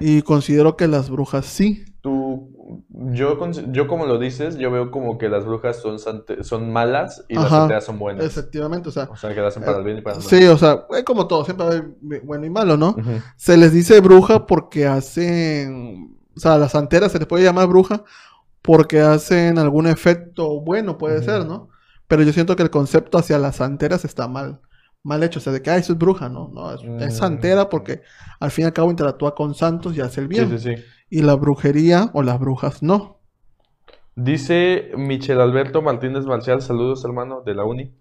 [0.00, 1.84] y considero que las brujas sí.
[2.00, 3.38] Tú, yo,
[3.72, 7.46] yo como lo dices, yo veo como que las brujas son, son malas y las
[7.46, 7.56] Ajá.
[7.60, 8.26] santeras son buenas.
[8.26, 10.28] Efectivamente, o sea, O sea, que las hacen para el bien y para el mal.
[10.28, 11.82] sí, o sea, es como todo, siempre hay
[12.22, 12.94] bueno y malo, ¿no?
[13.36, 18.04] Se les dice bruja porque hacen, o sea, las santeras se les puede llamar bruja
[18.60, 21.68] porque hacen algún efecto bueno, puede ser, ¿no?
[22.06, 24.60] Pero yo siento que el concepto hacia las santeras está mal,
[25.04, 26.50] mal hecho, o sea, de que, ah, eso es bruja, ¿no?
[26.52, 27.16] No, es, es Mm.
[27.18, 28.02] santera porque
[28.40, 30.50] al fin y al cabo interactúa con santos y hace el bien.
[30.50, 30.82] Sí, sí, sí.
[31.10, 33.20] Y la brujería o las brujas no.
[34.16, 37.92] Dice Michel Alberto Martínez Marcial, saludos hermano de la uni.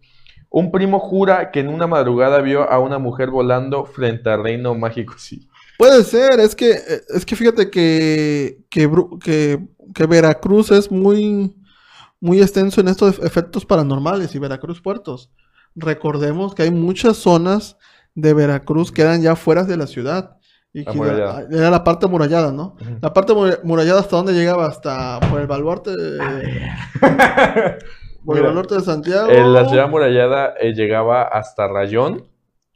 [0.50, 4.76] Un primo jura que en una madrugada vio a una mujer volando frente al reino
[4.76, 5.16] mágico.
[5.18, 5.48] Sí.
[5.80, 6.78] Puede ser, es que,
[7.10, 8.88] es que fíjate que, que,
[9.24, 9.60] que,
[9.96, 11.56] que Veracruz es muy,
[12.20, 15.32] muy extenso en estos ef- efectos paranormales y Veracruz puertos.
[15.76, 17.78] Recordemos que hay muchas zonas
[18.16, 20.38] de Veracruz que eran ya fuera de la ciudad.
[20.76, 22.76] Y que era, era la parte amurallada, ¿no?
[23.00, 26.18] La parte mura- amurallada hasta dónde llegaba, hasta por el baluarte de,
[28.26, 29.30] por el baluarte de Santiago.
[29.30, 32.26] En la ciudad amurallada eh, llegaba hasta Rayón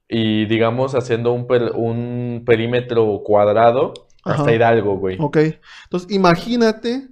[0.08, 4.54] y digamos haciendo un, per- un perímetro cuadrado hasta Ajá.
[4.54, 5.18] Hidalgo, güey.
[5.20, 5.38] Ok.
[5.86, 7.08] Entonces, imagínate,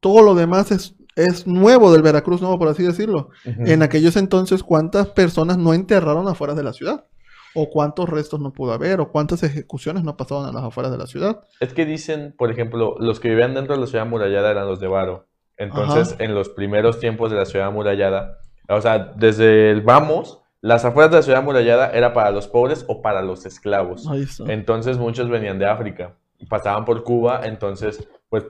[0.00, 3.30] todo lo demás es, es nuevo del Veracruz, nuevo por así decirlo.
[3.44, 7.06] En aquellos entonces, ¿cuántas personas no enterraron afuera de la ciudad?
[7.54, 9.00] ¿O cuántos restos no pudo haber?
[9.00, 11.40] ¿O cuántas ejecuciones no pasaban a las afueras de la ciudad?
[11.58, 14.78] Es que dicen, por ejemplo, los que vivían dentro de la ciudad amurallada eran los
[14.78, 15.26] de Varo.
[15.56, 16.24] Entonces, Ajá.
[16.24, 21.10] en los primeros tiempos de la ciudad amurallada, o sea, desde el vamos, las afueras
[21.10, 24.06] de la ciudad amurallada era para los pobres o para los esclavos.
[24.08, 24.44] Ahí está.
[24.52, 26.14] Entonces, muchos venían de África,
[26.48, 28.44] pasaban por Cuba, entonces, pues,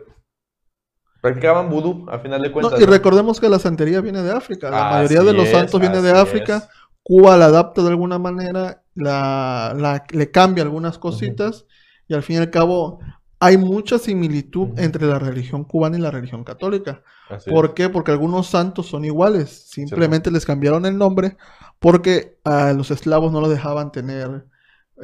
[1.20, 2.80] practicaban vudú, a final de No, cuentas.
[2.80, 2.90] y ¿no?
[2.92, 4.70] recordemos que la santería viene de África.
[4.70, 6.56] La mayoría de los es, santos viene de África.
[6.58, 6.68] es.
[7.02, 11.66] Cuba la adapta de alguna manera, la, la- le cambia algunas cositas
[12.06, 13.00] y al fin y al cabo
[13.40, 17.02] hay mucha similitud entre la religión cubana y la religión católica.
[17.28, 17.54] Así es.
[17.54, 17.88] ¿Por qué?
[17.88, 21.36] Porque algunos santos son iguales, simplemente les cambiaron el nombre
[21.78, 24.44] porque a los esclavos no los dejaban tener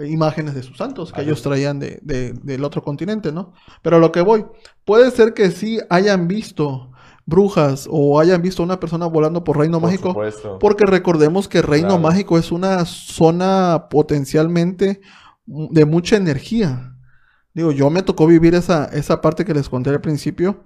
[0.07, 3.53] imágenes de sus santos que ellos traían de, de- del otro continente, ¿no?
[3.83, 4.45] Pero a lo que voy,
[4.85, 6.91] puede ser que sí hayan visto
[7.27, 10.09] brujas o hayan visto a una persona volando por Reino Por Mágico.
[10.09, 10.59] supuesto.
[10.59, 12.03] Porque recordemos que Reino Claro.
[12.03, 15.01] Mágico es una zona potencialmente
[15.47, 16.97] de mucha energía.
[17.55, 20.65] Digo, yo me tocó vivir esa, esa parte que les conté al principio.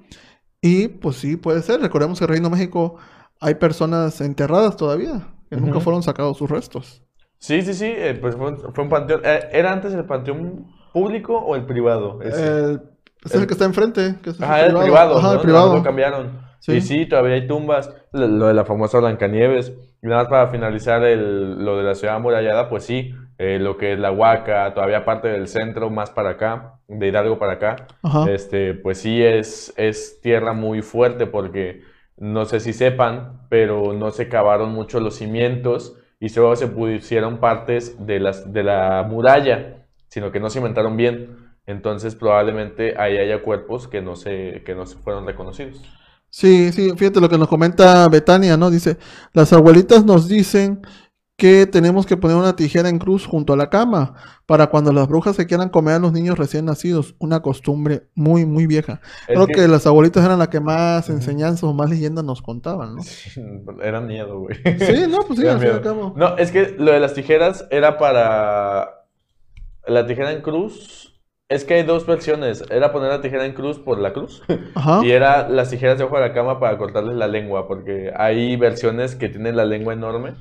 [0.61, 1.81] Y pues sí, puede ser.
[1.81, 2.97] Recordemos que en Reino Mágico
[3.41, 7.05] hay personas enterradas todavía, que nunca fueron sacados sus restos.
[7.39, 9.21] Sí, sí, sí, eh, pues fue un, fue un panteón.
[9.25, 12.21] eh, ¿Era antes el panteón público o el privado?
[12.23, 12.47] Ese.
[12.47, 12.81] El,
[13.25, 14.17] ese es el que está enfrente.
[14.23, 15.33] Que es Ajá, el privado, Ajá, ¿no?
[15.35, 15.77] el privado.
[15.77, 16.41] Lo cambiaron.
[16.61, 16.73] Sí.
[16.75, 17.95] Y sí, todavía hay tumbas.
[18.13, 19.73] Lo, lo de la famosa Blancanieves.
[20.03, 23.77] Y nada más para finalizar el, lo de la ciudad amurallada, pues sí, eh, lo
[23.77, 27.77] que es la Huaca, todavía parte del centro, más para acá, de Hidalgo para acá.
[28.03, 28.31] Ajá.
[28.31, 31.83] Este, pues sí es, es tierra muy fuerte porque
[32.17, 37.39] no sé si sepan, pero no se cavaron mucho los cimientos y solo se pusieron
[37.39, 41.49] partes de las, de la muralla, sino que no cimentaron bien.
[41.67, 45.81] Entonces probablemente ahí haya cuerpos que no se, que no se fueron reconocidos.
[46.31, 48.71] Sí, sí, fíjate lo que nos comenta Betania, ¿no?
[48.71, 48.99] Dice,
[49.33, 50.83] las abuelitas nos dicen
[51.39, 55.07] que tenemos que poner una tijera en cruz junto a la cama para cuando las
[55.07, 57.15] brujas se quieran comer a los niños recién nacidos.
[57.21, 59.01] Una costumbre muy, muy vieja.
[59.29, 62.43] Es Creo que- que las abuelitas eran las que más enseñanzas o más leyendas nos
[62.43, 63.03] contaban, ¿no?
[63.83, 64.57] Era miedo, güey.
[64.81, 66.13] Sí, no, pues sí, al fin y al cabo.
[66.17, 69.05] No, es que lo de las tijeras era para
[69.87, 71.15] la tijera en cruz.
[71.49, 72.65] Es que hay dos versiones.
[72.69, 74.43] Era poner la tijera en cruz por la cruz.
[74.75, 75.01] Ajá.
[75.05, 77.69] Y era las tijeras debajo de la cama para cortarles la lengua.
[77.69, 80.35] Porque hay versiones que tienen la lengua enorme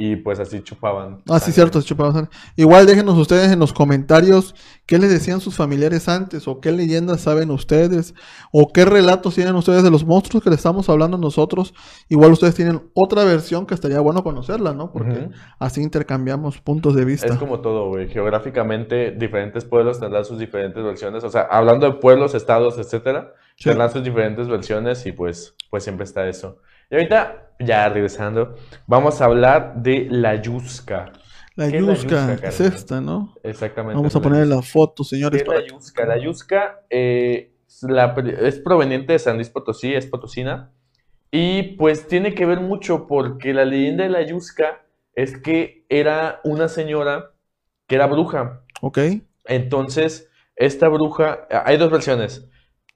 [0.00, 1.22] y pues así chupaban.
[1.28, 2.30] Ah, sí, cierto, chupaban sangre.
[2.54, 4.54] Igual déjenos ustedes en los comentarios
[4.86, 8.14] qué les decían sus familiares antes, o qué leyendas saben ustedes,
[8.52, 11.74] o qué relatos tienen ustedes de los monstruos que le estamos hablando nosotros.
[12.08, 14.92] Igual ustedes tienen otra versión que estaría bueno conocerla, ¿no?
[14.92, 17.26] Porque así intercambiamos puntos de vista.
[17.26, 18.08] Es como todo, güey.
[18.08, 21.24] Geográficamente, diferentes pueblos tendrán sus diferentes versiones.
[21.24, 23.64] O sea, hablando de pueblos, estados, etcétera, Sí.
[23.64, 26.58] tendrán sus diferentes versiones y pues, pues siempre está eso.
[26.90, 28.54] Y ahorita, ya regresando,
[28.86, 31.12] vamos a hablar de la yusca.
[31.54, 33.34] La ¿Qué es la yusca, es esta, ¿no?
[33.42, 33.96] Exactamente.
[33.96, 35.42] Vamos a poner la foto, ¿Qué señores.
[35.42, 36.06] es la yusca?
[36.06, 40.70] La yusca eh, es la pri- es proveniente de San Luis Potosí, es potosina.
[41.30, 44.82] Y pues tiene que ver mucho porque la leyenda de la yusca
[45.14, 47.32] es que era una señora
[47.86, 48.62] que era bruja.
[48.80, 48.98] Ok,
[49.44, 52.48] Entonces, esta bruja, hay dos versiones.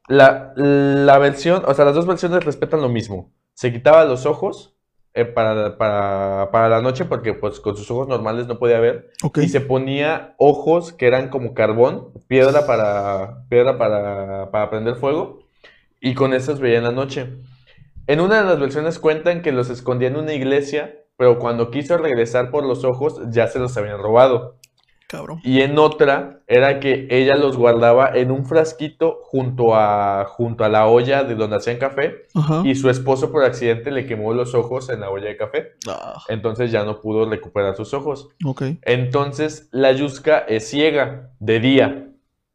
[0.08, 3.32] La, la versión, o sea, las dos versiones respetan lo mismo.
[3.62, 4.74] Se quitaba los ojos
[5.14, 9.12] eh, para, para, para la noche porque pues con sus ojos normales no podía ver.
[9.36, 15.44] Y se ponía ojos que eran como carbón, piedra para, piedra para, para prender fuego.
[16.00, 17.28] Y con esos veía en la noche.
[18.08, 21.96] En una de las versiones cuentan que los escondía en una iglesia, pero cuando quiso
[21.98, 24.56] regresar por los ojos ya se los habían robado.
[25.12, 25.40] Cabrón.
[25.44, 30.68] Y en otra era que ella los guardaba en un frasquito junto a, junto a
[30.68, 32.62] la olla de donde hacían café Ajá.
[32.64, 35.72] y su esposo por accidente le quemó los ojos en la olla de café.
[35.88, 38.28] Ah, Entonces ya no pudo recuperar sus ojos.
[38.82, 42.08] Entonces la Yusca es ciega de día.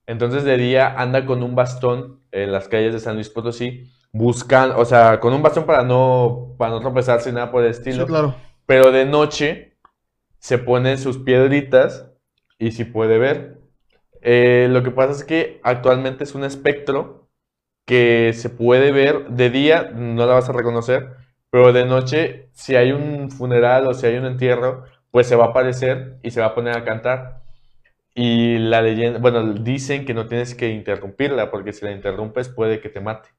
[0.06, 4.78] Entonces de día anda con un bastón en las calles de San Luis Potosí, buscando,
[4.78, 8.06] o sea, con un bastón para no, para no tropezarse nada por el Sí, estilo.
[8.06, 8.36] claro.
[8.66, 9.78] Pero de noche
[10.40, 12.07] se pone sus piedritas
[12.60, 13.60] y sí puede ver.
[14.22, 17.30] Eh, lo que pasa es que actualmente es un espectro
[17.86, 21.16] que se puede ver de día, no la vas a reconocer,
[21.52, 25.46] pero de noche, si hay un funeral o si hay un entierro, pues se va
[25.46, 27.44] a aparecer y se va a poner a cantar.
[28.16, 32.82] Y la leyenda, bueno, dicen que no tienes que interrumpirla porque si la interrumpes puede
[32.82, 33.30] que te mate.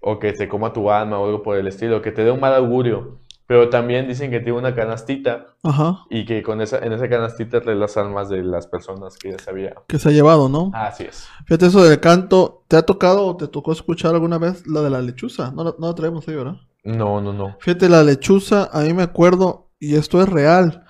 [0.00, 2.40] O que te coma tu alma o algo por el estilo, que te dé un
[2.40, 3.20] mal augurio.
[3.46, 6.04] Pero también dicen que tiene una canastita Ajá.
[6.10, 9.38] y que con esa, en esa canastita trae las almas de las personas que ya
[9.38, 9.74] sabía.
[9.86, 10.70] Que se ha llevado, ¿no?
[10.74, 11.28] Así es.
[11.46, 12.64] Fíjate eso del canto.
[12.66, 15.52] ¿Te ha tocado o te tocó escuchar alguna vez la de la lechuza?
[15.52, 16.56] No, la- no la traemos ahí, ¿verdad?
[16.82, 17.56] No, no, no.
[17.60, 20.84] Fíjate, la lechuza, a mí me acuerdo, y esto es real.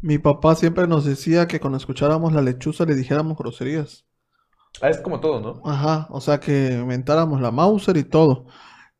[0.00, 4.06] Mi papá siempre nos decía que cuando escucháramos la lechuza le dijéramos groserías.
[4.80, 5.62] Ah, es como todo, ¿no?
[5.70, 8.46] Ajá, o sea que mentáramos la Mauser y todo.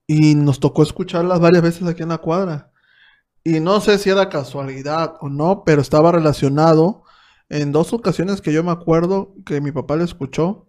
[0.07, 2.68] Y nos tocó escucharlas varias veces aquí en la cuadra.
[3.57, 7.03] Y no sé si era casualidad o no, pero estaba relacionado.
[7.49, 10.67] En dos ocasiones que yo me acuerdo que mi papá le escuchó,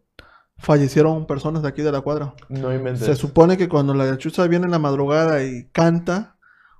[0.57, 2.33] fallecieron personas de aquí de la cuadra.
[2.49, 3.05] No inventes.
[3.05, 6.37] Se supone que cuando la lechuza viene en la madrugada y canta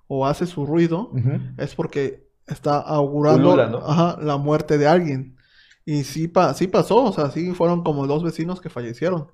[0.08, 1.12] o hace su ruido,
[1.58, 3.78] es porque está augurando Ulula, ¿no?
[3.86, 5.36] ajá, la muerte de alguien.
[5.86, 9.28] Y sí, pa- sí pasó, o sea, sí fueron como dos vecinos que fallecieron.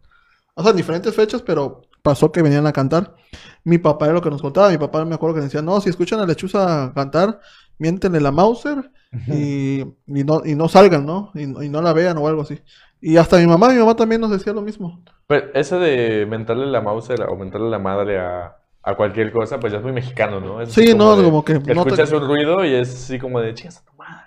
[0.55, 3.15] O sea, en diferentes fechas, pero pasó que venían a cantar.
[3.65, 4.69] Mi papá era lo que nos contaba.
[4.69, 7.39] Mi papá me acuerdo que decía, no, si escuchan a Lechuza cantar,
[7.79, 8.91] miéntenle la Mauser
[9.27, 11.31] y, y no, y no salgan, ¿no?
[11.33, 12.61] Y, y no la vean o algo así.
[13.01, 15.01] Y hasta mi mamá, mi mamá también nos decía lo mismo.
[15.27, 19.73] Pero eso de mentarle la Mauser o mentarle la madre a, a cualquier cosa, pues
[19.73, 20.61] ya es muy mexicano, ¿no?
[20.61, 23.41] Es Sí, no, de- como que no te- escuchas un ruido y es así como
[23.41, 23.83] de madre.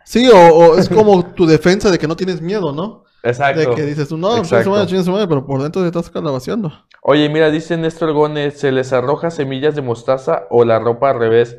[0.08, 3.04] Sí, o, o es como tu defensa de que no tienes miedo, ¿no?
[3.22, 3.60] Exacto.
[3.60, 6.08] De que dices no, chinga su madre, chinga su madre, pero por dentro te estás
[6.08, 6.72] calabaceando.
[7.02, 11.18] Oye, mira, dice Néstor Gómez, se les arroja semillas de mostaza o la ropa al
[11.18, 11.58] revés.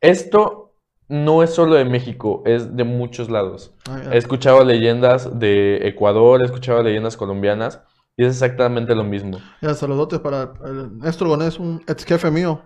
[0.00, 0.76] Esto
[1.08, 3.74] no es solo de México, es de muchos lados.
[3.90, 4.10] Ay.
[4.12, 7.80] He escuchado leyendas de Ecuador, he escuchado leyendas colombianas
[8.16, 9.40] y es exactamente lo mismo.
[9.60, 12.62] Ya, saludotes para el Néstor Gonés, un ex jefe mío.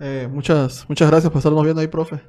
[0.00, 2.20] Eh, muchas, muchas gracias por estarnos viendo ahí, profe.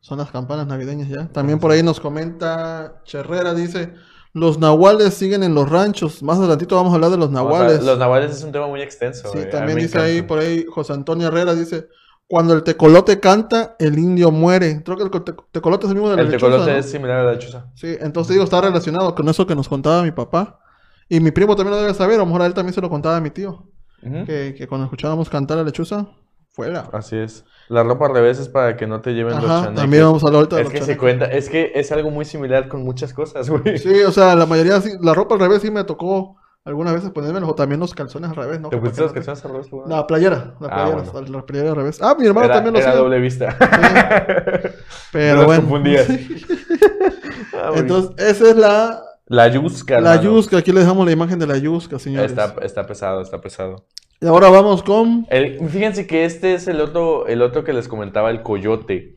[0.00, 1.28] Son las campanas navideñas ya.
[1.28, 3.92] También por ahí nos comenta Cherrera, dice,
[4.32, 6.22] los nahuales siguen en los ranchos.
[6.22, 7.82] Más adelantito vamos a hablar de los O sea, nahuales.
[7.84, 9.30] los nahuales es un tema muy extenso.
[9.32, 11.88] Sí, mí también dice ahí, por ahí, José Antonio Herrera dice,
[12.26, 14.82] cuando el tecolote canta, el indio muere.
[14.84, 16.78] Creo que el te- tecolote es el mismo de la El lechuza, tecolote ¿no?
[16.78, 17.66] es similar a la lechuza.
[17.74, 20.60] Sí, entonces digo, está relacionado con eso que nos contaba mi papá.
[21.08, 22.88] Y mi primo también lo debe saber, a lo mejor a él también se lo
[22.88, 23.64] contaba a mi tío.
[24.00, 26.06] Que, que cuando escuchábamos cantar a lechuza,
[26.52, 26.88] fuera.
[26.92, 27.44] Así es.
[27.68, 29.74] La ropa al revés es para que no te lleven los chaneques.
[29.76, 32.10] también vamos a hablar ahorita de Es los que se cuenta, es que es algo
[32.10, 33.78] muy similar con muchas cosas, güey.
[33.78, 37.10] Sí, o sea, la mayoría, sí, la ropa al revés sí me tocó algunas veces
[37.10, 38.68] ponérmelo, o también los calzones al revés, ¿no?
[38.68, 41.28] ¿Te pusiste los no calzones al revés, La playera, la Ah, playera, bueno.
[41.38, 42.02] la playera al revés.
[42.02, 43.00] Ah, mi hermano Era, también lo era hacía.
[43.02, 43.56] doble vista.
[45.12, 45.62] Pero Los bueno.
[45.62, 46.06] confundías.
[47.52, 47.72] Ah.
[47.74, 50.30] Entonces, esa es la, la yusca, la hermano.
[50.36, 50.56] yusca.
[50.58, 52.30] Aquí le dejamos la imagen de la yusca, señores.
[52.30, 53.86] Está, está pesado, está pesado.
[54.22, 55.26] Ahora vamos con...
[55.70, 59.16] Fíjense que este es el otro, el otro que les comentaba, el coyote.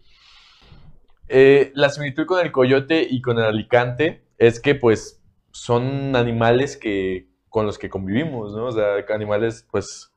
[1.27, 6.77] Eh, la similitud con el coyote y con el alicante es que, pues, son animales
[6.77, 8.67] que, con los que convivimos, ¿no?
[8.67, 10.13] O sea, animales, pues,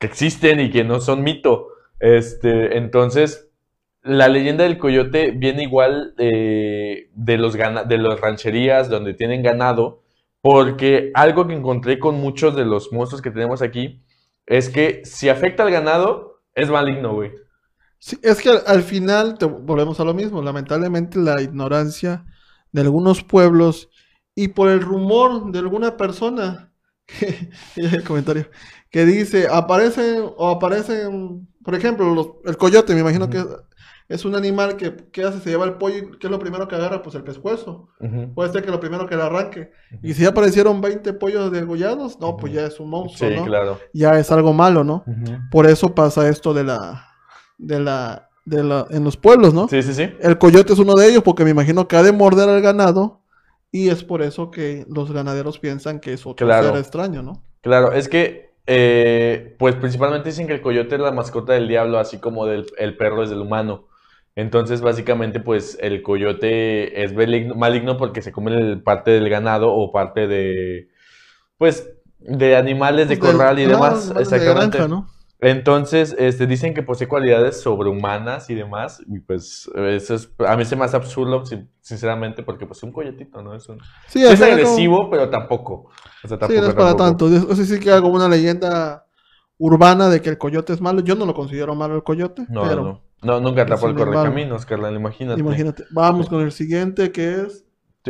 [0.00, 1.68] que existen y que no son mito.
[2.00, 3.50] Este, entonces,
[4.02, 10.01] la leyenda del coyote viene igual eh, de los de las rancherías donde tienen ganado,
[10.42, 14.02] porque algo que encontré con muchos de los monstruos que tenemos aquí
[14.46, 17.32] es que si afecta al ganado, es maligno, güey.
[17.98, 20.42] Sí, es que al, al final te, volvemos a lo mismo.
[20.42, 22.24] Lamentablemente la ignorancia
[22.72, 23.88] de algunos pueblos
[24.34, 26.72] y por el rumor de alguna persona,
[27.06, 28.48] que, el comentario,
[28.90, 33.44] que dice, aparecen o aparecen, por ejemplo, los- el coyote, me imagino que
[34.14, 35.40] es, un animal que, ¿qué hace?
[35.40, 37.02] Se lleva el pollo y ¿qué es lo primero que agarra?
[37.02, 37.88] Pues el pescuezo.
[38.34, 39.70] Puede ser que lo primero que le arranque.
[40.02, 43.44] Y si ya aparecieron 20 pollos degollados, no, pues ya es un monstruo, Sí, ¿no?
[43.44, 43.78] claro.
[43.92, 45.04] Ya es algo malo, ¿no?
[45.50, 47.08] Por eso pasa esto de la,
[47.58, 49.68] de la, de la, en los pueblos, ¿no?
[49.68, 50.10] Sí, sí, sí.
[50.20, 53.20] El coyote es uno de ellos porque me imagino que ha de morder al ganado
[53.70, 56.68] y es por eso que los ganaderos piensan que es otro Claro.
[56.68, 57.42] ser extraño, ¿no?
[57.62, 61.98] Claro, es que, eh, pues principalmente dicen que el coyote es la mascota del diablo,
[61.98, 63.86] así como del, el perro es del humano.
[64.34, 67.12] Entonces, básicamente, pues el coyote es
[67.56, 70.88] maligno porque se come el- parte del ganado o parte de,
[71.58, 74.14] pues, de animales de Pues del- corral y demás.
[74.14, 74.78] de Exactamente.
[74.78, 75.08] granja, ¿no?
[75.40, 80.64] Entonces, este, dicen que posee cualidades sobrehumanas y demás, y pues eso es, a mí
[80.64, 83.54] se me hace absurdo, sin- sinceramente, porque pues es un coyotito, ¿no?
[83.56, 85.90] Es, un- Sí, sí es agresivo, pero tampoco.
[86.24, 87.28] O sea, Sí, tampoco, no es para tampoco.
[87.30, 87.52] tanto.
[87.52, 89.04] Eso sí que hago una leyenda
[89.58, 91.00] urbana de que el coyote es malo.
[91.00, 93.40] Yo no lo considero malo el coyote, No, pero no, no.
[93.40, 95.40] Nunca atrapó el correcaminos, Carla, imagínate.
[95.40, 95.84] imagínate.
[95.90, 97.64] Vamos con el siguiente que es...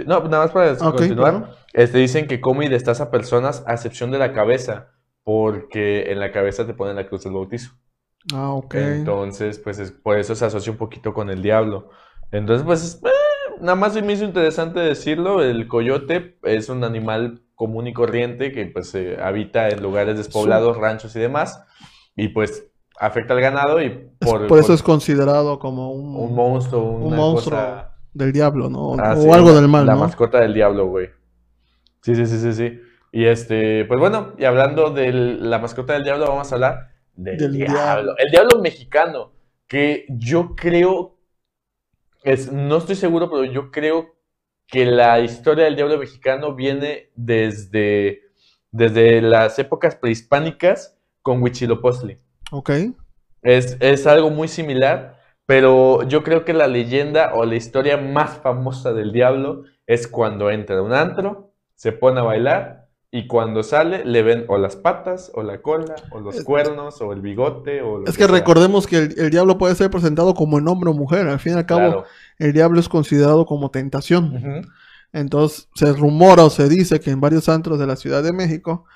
[0.07, 1.35] No, nada más para continuar.
[1.35, 1.55] claro.
[1.75, 4.89] Este, dicen que come y destaza personas a excepción de la cabeza,
[5.23, 7.73] porque en la cabeza te ponen la cruz del bautizo.
[8.33, 8.75] Ah, ok.
[8.75, 11.91] Entonces, pues es, por eso se asocia un poquito con el diablo.
[12.31, 15.43] Entonces, pues, eh, nada más me hizo interesante decirlo.
[15.43, 20.77] El coyote es un animal común y corriente que pues eh, habita en lugares despoblados,
[20.77, 21.65] ranchos y demás.
[22.17, 26.35] Y pues afecta al ganado y Es- por, eso por es considerado como un, un
[26.35, 28.89] monstruo, un monstruo cosa- del diablo, ¿no?
[28.91, 30.01] O, Ah, o sí, algo la- del mal, La ¿no?
[30.01, 31.09] mascota del diablo, güey.
[32.03, 32.81] Sí, sí, sí, sí, sí.
[33.13, 37.37] Y este, pues bueno, y hablando de la mascota del diablo, vamos a hablar del,
[37.39, 37.75] Del diablo.
[37.75, 38.15] diablo.
[38.19, 39.33] El diablo mexicano,
[39.69, 41.17] que yo creo,
[42.25, 44.15] es, no estoy seguro, pero yo creo
[44.67, 48.21] que la historia del diablo mexicano viene desde,
[48.71, 52.17] desde las épocas prehispánicas con Huitzilopochtli.
[52.53, 52.71] Ok.
[53.43, 58.39] Es, es algo muy similar, pero yo creo que la leyenda o la historia más
[58.39, 63.63] famosa del diablo es cuando entra a un antro, se pone a bailar y cuando
[63.63, 67.21] sale le ven o las patas, o la cola, o los Es- cuernos, o el
[67.21, 70.69] bigote, o lo Es que recordemos que el, el diablo puede ser presentado como en
[70.69, 71.27] hombre o mujer.
[71.27, 72.05] Al fin y al cabo, Claro.
[72.39, 74.65] el diablo es considerado como tentación.
[75.13, 78.87] Entonces, se rumora o se dice que en varios antros de la Ciudad de México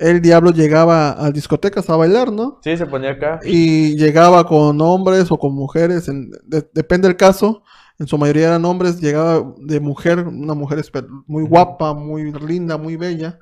[0.00, 2.58] el diablo llegaba a discotecas a bailar, ¿no?
[2.64, 3.38] Sí, se ponía acá.
[3.44, 7.62] Y llegaba con hombres o con mujeres, en- de- depende del caso.
[7.98, 10.82] En su mayoría eran hombres, llegaba de mujer, una mujer
[11.26, 13.38] muy guapa, muy linda, muy bella.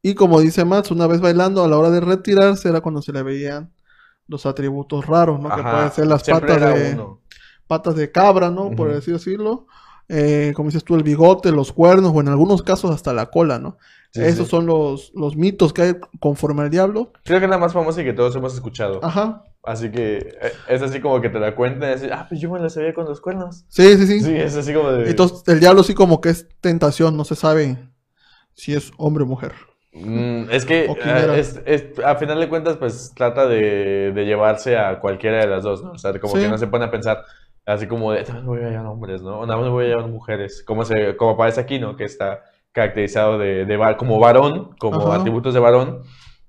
[0.00, 3.12] Y como dice Max, una vez bailando, a la hora de retirarse era cuando se
[3.12, 3.72] le veían
[4.28, 5.48] los atributos raros, ¿no?
[5.54, 7.20] Que pueden ser las patas de, uno.
[7.66, 8.70] patas de cabra, ¿no?
[8.70, 9.66] Por así decirlo.
[10.08, 13.58] Eh, como dices tú, el bigote, los cuernos, o en algunos casos hasta la cola,
[13.58, 13.76] ¿no?
[14.12, 14.50] Sí, Esos sí.
[14.50, 17.12] son los, los mitos que hay conforme al diablo.
[17.24, 18.98] Creo que es la más famosa y que todos hemos escuchado.
[19.04, 19.44] Ajá.
[19.62, 22.50] Así que eh, es así como que te la cuentan y así, ah, pues yo
[22.50, 23.64] me la sabía con los cuernos.
[23.68, 24.20] Sí, sí, sí.
[24.20, 25.10] Sí, es así como de...
[25.10, 27.76] Entonces, el diablo sí como que es tentación, no se sabe
[28.54, 29.52] si es hombre o mujer.
[29.92, 31.36] Mm, es que ¿O ah, era?
[31.36, 35.62] es, es- a final de cuentas, pues trata de, de llevarse a cualquiera de las
[35.64, 35.92] dos, ¿no?
[35.92, 36.42] O sea, como Sí.
[36.42, 37.24] que no se pone a pensar
[37.66, 39.44] así como de, no voy a llevar hombres, ¿no?
[39.46, 41.96] No me voy a llevar mujeres, como, se, como aparece aquí, ¿no?
[41.96, 42.40] Que está
[42.72, 43.66] caracterizado de,
[43.98, 45.20] como varón, como Ajá.
[45.20, 46.02] atributos de varón,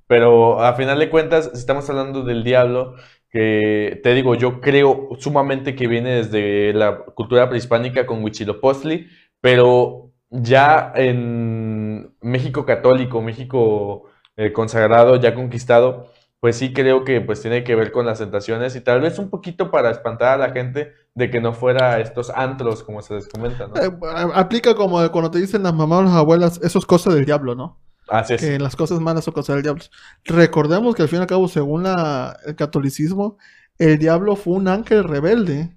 [0.07, 2.95] pero a final de cuentas, si estamos hablando del diablo,
[3.29, 9.07] que te digo, yo creo sumamente que viene desde la cultura prehispánica con Huitzilopochtli,
[9.39, 14.03] pero ya en México católico, México
[14.35, 16.11] eh, consagrado, ya conquistado,
[16.41, 19.29] pues sí creo que pues tiene que ver con las tentaciones y tal vez un
[19.29, 23.27] poquito para espantar a la gente de que no fuera estos antros como se les
[23.29, 23.75] comenta, ¿no?
[23.77, 23.91] Eh,
[24.33, 27.55] aplica como cuando te dicen las mamás o las abuelas, eso es cosa del diablo,
[27.55, 27.79] ¿no?
[28.09, 28.41] Así es.
[28.41, 29.83] Que las cosas malas son cosas del diablo.
[30.25, 33.37] Recordemos que al fin y al cabo, según la- el catolicismo,
[33.77, 35.75] el diablo fue un ángel rebelde.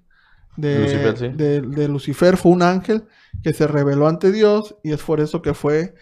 [0.57, 1.27] De Lucifer, sí.
[1.29, 3.03] de- de Lucifer fue un ángel
[3.43, 5.93] que se rebeló ante Dios y es por eso que fue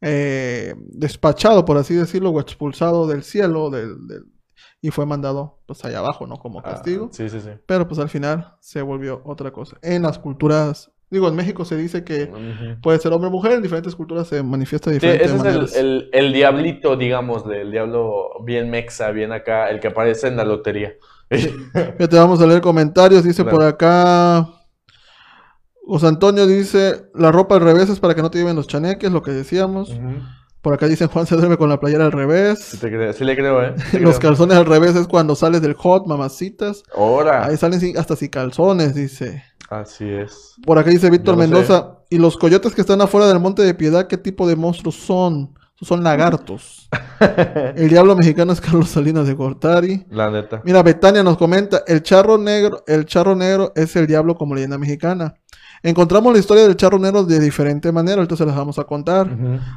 [0.00, 4.24] eh, despachado, por así decirlo, o expulsado del cielo del- del-
[4.80, 6.36] y fue mandado pues allá abajo, ¿no?
[6.36, 7.08] Como Ah, castigo.
[7.12, 7.50] sí, sí, sí.
[7.66, 9.76] Pero pues al final se volvió otra cosa.
[9.82, 12.30] En las culturas, digo, en México se dice que
[12.80, 15.42] puede ser hombre o mujer, en diferentes culturas se manifiesta de Sí, diferentes ese es
[15.42, 15.76] el, maneras.
[15.76, 20.44] el, el diablito, digamos, el diablo bien mexa, bien acá, el que aparece en la
[20.44, 20.92] lotería.
[21.30, 23.24] Fíjate, vamos a leer comentarios.
[23.24, 23.58] Dice Claro.
[23.58, 24.48] por acá.
[25.88, 29.10] José Antonio dice: La ropa al revés es para que no te lleven los chaneques,
[29.10, 29.90] lo que decíamos.
[30.62, 32.76] Por acá dicen: Juan se duerme con la playera al Sí, revés.
[32.80, 33.74] te creo, sí le creo, ¿eh?
[33.90, 34.30] Sí Los creo.
[34.30, 36.82] calzones al revés es cuando sales del hot, mamacitas.
[36.94, 37.46] Ahora.
[37.46, 39.42] Ahí salen sin- hasta sin calzones, dice.
[39.70, 40.54] Así es.
[40.64, 41.40] Por acá dice Víctor sé.
[41.40, 41.94] Mendoza.
[42.10, 45.54] ¿Y los coyotes que están afuera del Monte de Piedad, qué tipo de monstruos son?
[45.80, 46.88] Son lagartos.
[47.76, 50.06] El diablo mexicano es Carlos Salinas de Gortari.
[50.10, 50.60] La neta.
[50.64, 54.76] Mira, Betania nos comenta, el charro negro, el charro negro es el diablo como leyenda
[54.78, 55.34] mexicana.
[55.82, 59.28] Encontramos la historia del charro negro de diferente manera, ahorita se las vamos a contar.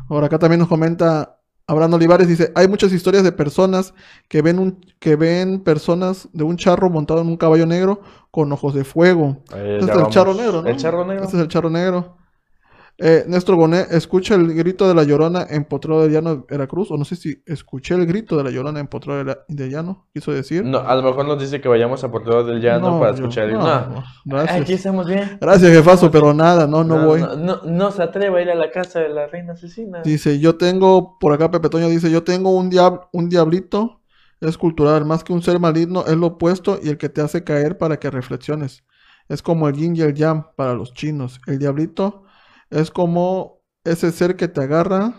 [0.08, 1.38] Por acá también nos comenta
[1.68, 3.94] Abraham Olivares, dice, hay muchas historias de personas
[4.28, 8.52] que ven un, que ven personas de un charro montado en un caballo negro con
[8.52, 9.38] ojos de fuego.
[9.56, 10.68] Eh, Ese ya es el charro negro, ¿no?
[10.68, 11.24] El charro negro.
[11.24, 12.18] Ese es el charro negro.
[12.98, 16.92] Eh, Néstor Bonet, escucha el grito de la llorona en Potrero de Llano, Veracruz.
[16.92, 19.70] O no sé si escuché el grito de la llorona en Potrero de, la- de
[19.70, 20.64] Llano, quiso decir.
[20.64, 23.16] No, a lo mejor nos dice que vayamos a Portero del Llano No, para yo-
[23.16, 23.54] escuchar el...
[23.54, 23.90] no, No.
[23.96, 24.62] no, gracias.
[24.62, 25.38] Aquí estamos bien.
[25.42, 27.22] Gracias, jefazo, pero nada, no, no, voy.
[27.22, 30.02] No, no, no se atreva a ir a la casa de la reina asesina.
[30.04, 34.02] Dice, yo tengo, por acá Pepe Toño dice, yo tengo un, diab- un diablito,
[34.42, 37.44] es cultural, más que un ser maligno, es lo opuesto y el que te hace
[37.44, 38.84] caer para que reflexiones.
[39.28, 41.40] Es como el yin y el yang para los chinos.
[41.48, 42.24] El diablito
[42.72, 45.14] es como ese ser que te agarra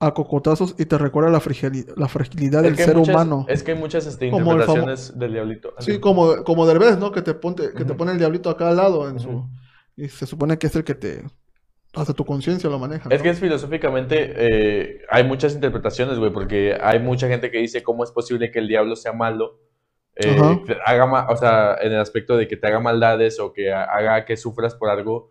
[0.00, 3.46] a cocotazos y te recuerda la, frigili- la fragilidad del ser muchas- humano.
[3.48, 5.72] Es que hay muchas este, Como interpretaciones del diablito.
[5.78, 7.10] Sí, como, como Derbez, ¿no?
[7.12, 9.48] Que te, ponte, que te pone el diablito acá al lado en su...
[9.96, 11.24] Y se supone que es el que te...
[11.94, 13.08] Hasta tu conciencia lo maneja.
[13.08, 13.22] Es ¿no?
[13.22, 18.02] que es filosóficamente, eh, hay muchas interpretaciones, güey, porque hay mucha gente que dice cómo
[18.02, 19.60] es posible que el diablo sea malo,
[20.16, 20.36] eh,
[20.84, 24.24] haga o sea, en el aspecto de que te haga maldades o que ha- haga
[24.24, 25.30] que sufras por algo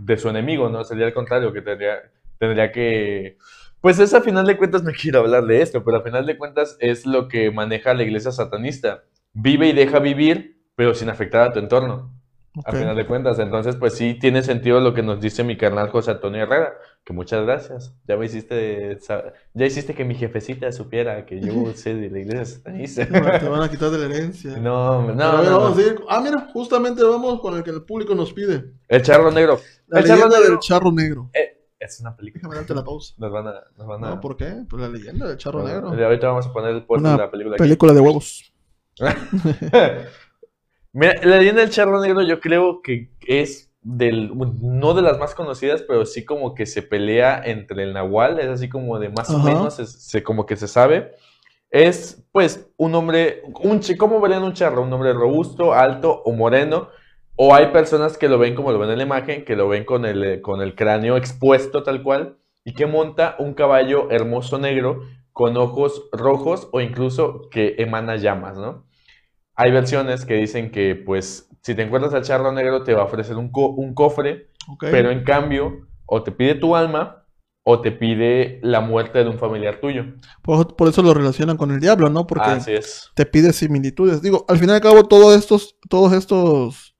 [0.00, 0.84] de su enemigo, ¿no?
[0.84, 3.38] Sería al contrario, que tendría, tendría que...
[3.80, 6.38] Pues es a final de cuentas, no quiero hablar de esto, pero a final de
[6.38, 9.04] cuentas es lo que maneja la iglesia satanista.
[9.32, 12.12] Vive y deja vivir, pero sin afectar a tu entorno.
[12.54, 12.76] A Ok.
[12.76, 16.10] final de cuentas, entonces pues sí tiene sentido lo que nos dice mi carnal José
[16.10, 17.94] Antonio Herrera, que muchas gracias.
[18.06, 18.98] Ya me hiciste,
[19.54, 23.06] ya hiciste que mi jefecita supiera que yo sé de la iglesia satanista.
[23.06, 24.58] Te van a quitar de la herencia.
[24.58, 25.82] No, no, Pero a ver, no, vamos no.
[25.82, 26.00] a ir.
[26.10, 28.64] Ah, mira, justamente vamos con el que el público nos pide.
[28.86, 29.58] El charro negro.
[29.86, 31.30] La el charro negro del charro negro.
[31.32, 32.40] eh, es una película.
[32.42, 33.14] Déjame darte la pausa.
[33.16, 34.10] Nos van a, nos van a.
[34.10, 34.62] No, ¿por qué?
[34.68, 35.88] Pues la leyenda del charro nos- negro.
[36.04, 37.54] Ahorita vamos a poner el póster de la película.
[37.56, 37.62] aquí.
[37.64, 38.52] película de huevos.
[40.92, 44.30] Mira, la leyenda del charro negro yo creo que es del,
[44.60, 48.48] no de las más conocidas, pero sí como que se pelea entre el nahual, es
[48.48, 51.12] así como de más o menos, se, como que se sabe.
[51.70, 54.82] Es pues un hombre, un ¿cómo verían un charro?
[54.82, 56.88] Un hombre robusto, alto o moreno.
[57.34, 59.84] O hay personas que lo ven como lo ven en la imagen, que lo ven
[59.84, 64.58] con el, eh, con el cráneo expuesto tal cual, y que monta un caballo hermoso
[64.58, 65.00] negro
[65.32, 68.84] con ojos rojos o incluso que emana llamas, ¿no?
[69.56, 73.04] Hay versiones que dicen que, pues, si te encuentras al charro negro te va a
[73.04, 74.48] ofrecer un, co- un cofre,
[74.80, 77.18] pero en cambio, o te pide tu alma
[77.64, 80.04] o te pide la muerte de un familiar tuyo.
[80.42, 82.26] Por, por eso lo relacionan con el diablo, ¿no?
[82.26, 83.10] Porque Así es.
[83.14, 84.20] te pide similitudes.
[84.20, 86.96] Digo, al fin y al cabo, todos estos, todos estos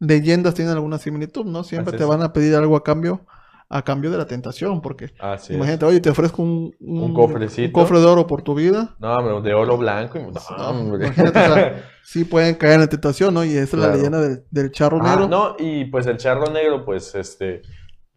[0.00, 1.62] leyendas tienen alguna similitud, ¿no?
[1.62, 2.08] Siempre Así te es.
[2.08, 3.24] van a pedir algo a cambio,
[3.72, 5.56] a cambio de la tentación, porque Así es.
[5.56, 7.68] imagínate, oye, te ofrezco un, Un cofrecito.
[7.68, 8.96] un cofre de oro por tu vida.
[8.98, 10.18] No, de oro blanco.
[10.18, 11.06] y- No, No, hombre.
[11.06, 13.44] imagínate, o sea, sí pueden caer en la tentación, ¿no?
[13.44, 15.28] Y esa es la leyenda del, del charro Ah, negro.
[15.28, 17.62] no, y pues el charro negro, pues, este,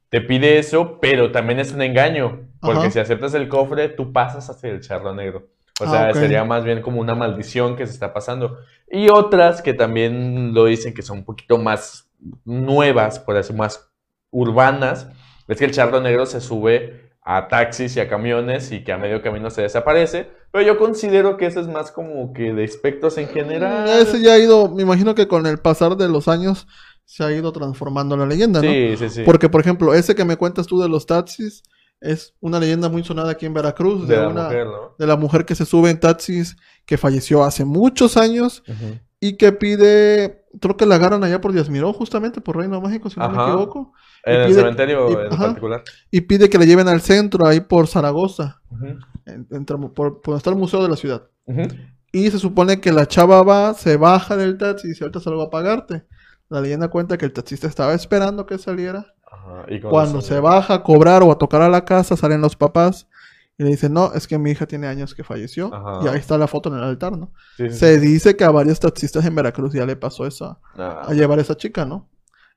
[0.10, 2.92] te pide eso, pero también es un engaño, porque Ajá.
[2.92, 5.50] si aceptas el cofre, tú pasas hacia el charro negro.
[5.80, 8.58] O Ah, sea, sería más bien como una maldición que se está pasando.
[8.92, 12.10] Y otras que también lo dicen que son un poquito más
[12.46, 13.90] nuevas, por eso más
[14.32, 15.08] urbanas,
[15.48, 18.98] es que el charro negro se sube a taxis y a camiones y que a
[18.98, 23.18] medio camino se desaparece, pero yo considero que eso es más como que de espectros
[23.18, 23.88] en general.
[23.88, 26.68] Ese ya ha ido, me imagino que con el pasar de los años
[27.06, 28.70] se ha ido transformando la leyenda, ¿no?
[28.70, 29.24] Sí, sí, sí.
[29.24, 31.64] Porque, por ejemplo, ese que me cuentas tú de los taxis
[32.02, 34.96] es una leyenda muy sonada aquí en Veracruz de, de la una, mujer, ¿no?
[35.00, 38.64] de la mujer que se sube en taxis que falleció hace muchos años
[39.20, 43.10] y que pide, creo que la agarran allá por Díaz Miró, justamente por Reino Mágico,
[43.10, 43.94] si no me equivoco,
[44.26, 45.46] En el pide- cementerio y- en ajá.
[45.48, 45.84] particular.
[46.12, 48.62] y pide que la lleven al centro, ahí por Zaragoza,
[49.26, 51.24] en- entre- por, por donde está el museo de la ciudad.
[52.12, 55.42] Y se supone que la chava va, se baja del taxi y dice, ahorita salgo
[55.42, 56.06] a pagarte.
[56.50, 59.08] La leyenda cuenta que el taxista estaba esperando que saliera.
[59.26, 62.56] Ajá, y Cuando se baja a cobrar o a tocar a la casa, salen los
[62.56, 63.08] papás
[63.58, 65.74] y le dicen, no, es que mi hija tiene años que falleció.
[65.74, 66.00] Ajá.
[66.04, 67.32] Y ahí está la foto en el altar, ¿no?
[67.58, 68.08] Sí, sí, Se sí.
[68.08, 70.84] dice que a varios taxistas en Veracruz ya le pasó eso, No.
[70.84, 72.10] a llevar a esa chica, ¿no?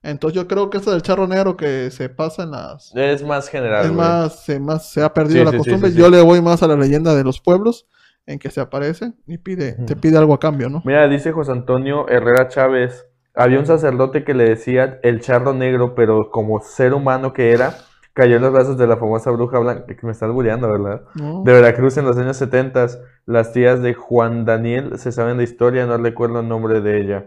[0.02, 2.92] Entonces yo creo que eso del charro negro que se pasa en las...
[2.94, 3.98] Es más general, Es güey.
[3.98, 5.92] más, se, más, se ha perdido la costumbre.
[5.92, 7.86] Yo le voy más a la leyenda de los pueblos
[8.24, 10.82] en que se aparece y pide, te pide algo a cambio, ¿no?
[10.84, 15.94] Mira, dice José Antonio Herrera Chávez, había un sacerdote que le decía el charro negro,
[15.94, 17.76] pero como ser humano que era,
[18.16, 21.02] cayó en los brazos de la famosa bruja blanca, que me estás bulleando, ¿verdad?
[21.14, 21.42] ¿No?
[21.44, 22.86] De Veracruz en los años 70,
[23.26, 27.26] las tías de Juan Daniel se saben de historia, no recuerdo el nombre de ella.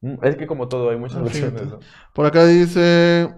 [0.00, 1.76] Mm, Es que como todo, hay muchas Ah, versiones, fíjate.
[1.76, 1.80] ¿no?
[2.14, 3.28] Por acá dice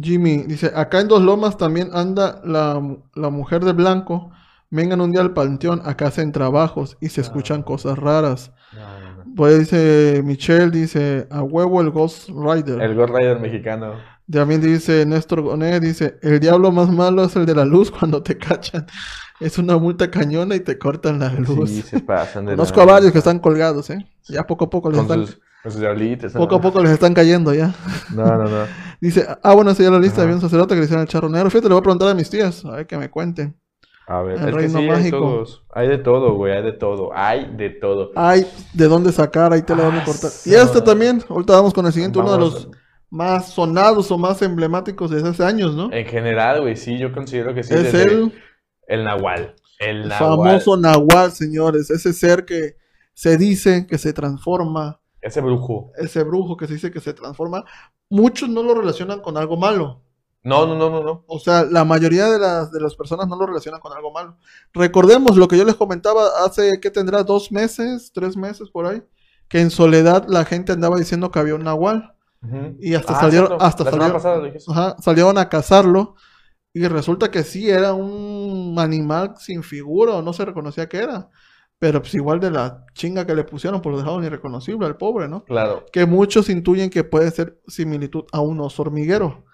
[0.00, 2.80] Jimmy, dice, acá en Dos Lomas también anda la,
[3.14, 4.30] la mujer de blanco.
[4.72, 8.52] Vengan un día al panteón, acá hacen trabajos y se escuchan cosas raras.
[8.72, 9.34] No, no.
[9.36, 12.80] Pues dice Michelle, dice, a huevo el Ghost Rider.
[12.80, 13.94] El Ghost Rider mexicano.
[14.30, 18.22] También dice Néstor Gonet, dice, el diablo más malo es el de la luz cuando
[18.22, 18.86] te cachan.
[19.40, 21.70] Es una multa cañona y te cortan la luz.
[21.70, 22.92] Sí, se pasan de Conozco a lanza.
[22.94, 24.06] varios que están colgados, ¿eh?
[24.28, 26.34] Ya poco a poco les están, sus, con sus diablitos.
[26.34, 26.40] ¿no?
[26.40, 27.74] poco a poco les están cayendo ya.
[28.14, 28.66] No, no, no.
[29.00, 31.30] Dice, ah, bueno, esa ya la lista, había un sacerdote que le hicieron el charro
[31.30, 31.48] negro.
[31.48, 33.56] Fíjate, le voy a preguntar a mis tías, a ver que me cuenten.
[34.06, 35.18] A ver, El es que reino sí, hay mágico.
[35.18, 35.64] todos.
[35.72, 37.10] Hay de todo, güey, hay de todo.
[37.14, 38.10] Hay de todo.
[38.16, 40.30] Ay, de dónde sacar, ahí te la van a Ah, cortar.
[40.44, 42.68] Y este también, ahorita vamos con el siguiente, uno de los
[43.10, 45.92] más sonados o más emblemáticos desde hace años, ¿no?
[45.92, 47.74] En general, güey, sí, yo considero que sí.
[47.74, 48.32] es el,
[48.86, 49.54] el Nahual.
[49.78, 50.48] El el Nahual.
[50.60, 51.90] famoso Nahual, señores.
[51.90, 52.76] Ese ser que
[53.14, 55.92] se dice que se transforma, Ese brujo.
[55.96, 57.64] ese brujo que se dice que se transforma.
[58.08, 60.02] Muchos no lo relacionan con algo malo.
[60.42, 61.24] No, no, no, no, no.
[61.26, 64.38] O sea, la mayoría de las, de las personas no lo relacionan con algo malo.
[64.72, 67.22] Recordemos lo que yo les comentaba hace, ¿qué tendrá?
[67.24, 69.02] Dos meses, tres meses por ahí,
[69.48, 72.14] que en soledad la gente andaba diciendo que había un nahual.
[72.78, 73.64] Y hasta Ah, salieron- cierto.
[73.64, 74.56] hasta salieron-.
[74.68, 76.14] Ajá, salieron a cazarlo
[76.72, 81.28] y resulta que sí, era un animal sin figura no se reconocía que era.
[81.78, 85.28] Pero pues igual de la chinga que le pusieron, por lo dejaron irreconocible al pobre,
[85.28, 85.44] ¿no?
[85.44, 85.86] Claro.
[85.92, 89.44] Que muchos intuyen que puede ser similitud a un oso hormiguero.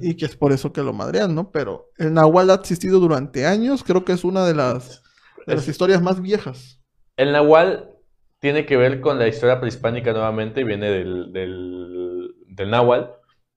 [0.00, 1.50] Y que es por eso que lo madrean, ¿no?
[1.50, 5.02] Pero el Nahual ha existido durante años, creo que es una de las,
[5.46, 6.80] de las historias más viejas.
[7.16, 7.90] El Nahual
[8.38, 12.13] tiene que ver con la historia prehispánica nuevamente, viene del, del,
[12.54, 13.10] del Náhuatl,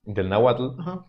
[0.04, 1.06] del Náhuatl, Ajá.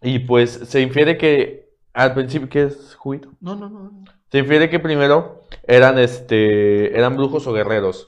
[0.00, 3.30] y pues se infiere que al principio, ¿qué es juguito?
[3.40, 4.04] No, no, no.
[4.30, 8.06] Se infiere que primero eran, este, eran brujos o guerreros,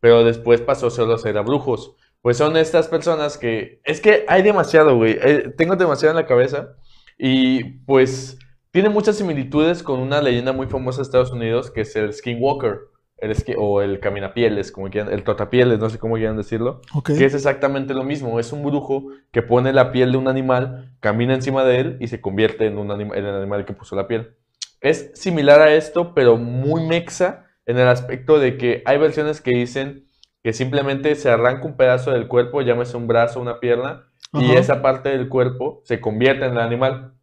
[0.00, 1.96] pero después pasó solo a ser a brujos.
[2.20, 6.28] Pues son estas personas que, es que hay demasiado, güey, eh, tengo demasiado en la
[6.28, 6.76] cabeza,
[7.18, 8.38] y pues
[8.70, 12.80] tiene muchas similitudes con una leyenda muy famosa de Estados Unidos, que es el Skinwalker,
[13.22, 16.80] el esqui- o el Caminapieles, como quieran, el Trotapieles, no sé cómo quieran decirlo.
[17.16, 18.38] Que es exactamente lo mismo.
[18.40, 22.08] Es un brujo que pone la piel de un animal, camina encima de él y
[22.08, 24.34] se convierte en, un anima- en el animal que puso la piel.
[24.80, 29.52] Es similar a esto, pero muy mexa en el aspecto de que hay versiones que
[29.52, 30.04] dicen
[30.42, 34.82] que simplemente se arranca un pedazo del cuerpo, llámese un brazo, una pierna, y esa
[34.82, 37.14] parte del cuerpo se convierte en el animal.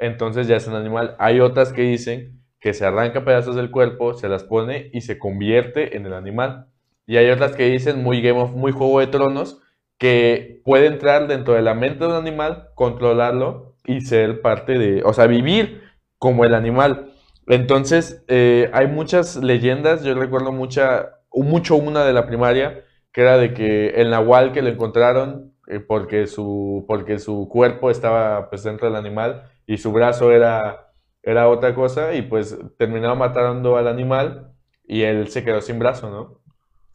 [0.00, 1.14] Entonces ya es un animal.
[1.20, 5.18] Hay otras que dicen que se arranca pedazos del cuerpo, se las pone y se
[5.18, 6.68] convierte en el animal.
[7.06, 9.60] Y hay otras que dicen muy Game of, muy Juego de Tronos,
[9.98, 15.02] que puede entrar dentro de la mente de un animal, controlarlo y ser parte de,
[15.04, 15.82] o sea, vivir
[16.16, 17.12] como el animal.
[17.48, 23.36] Entonces, eh, hay muchas leyendas, yo recuerdo mucha, mucho una de la primaria, que era
[23.36, 28.62] de que el nahual que lo encontraron eh, porque, su, porque su cuerpo estaba pues,
[28.62, 30.93] dentro del animal y su brazo era,
[31.24, 34.52] era otra cosa y pues terminaron matando al animal
[34.86, 36.40] y él se quedó sin brazo, ¿no?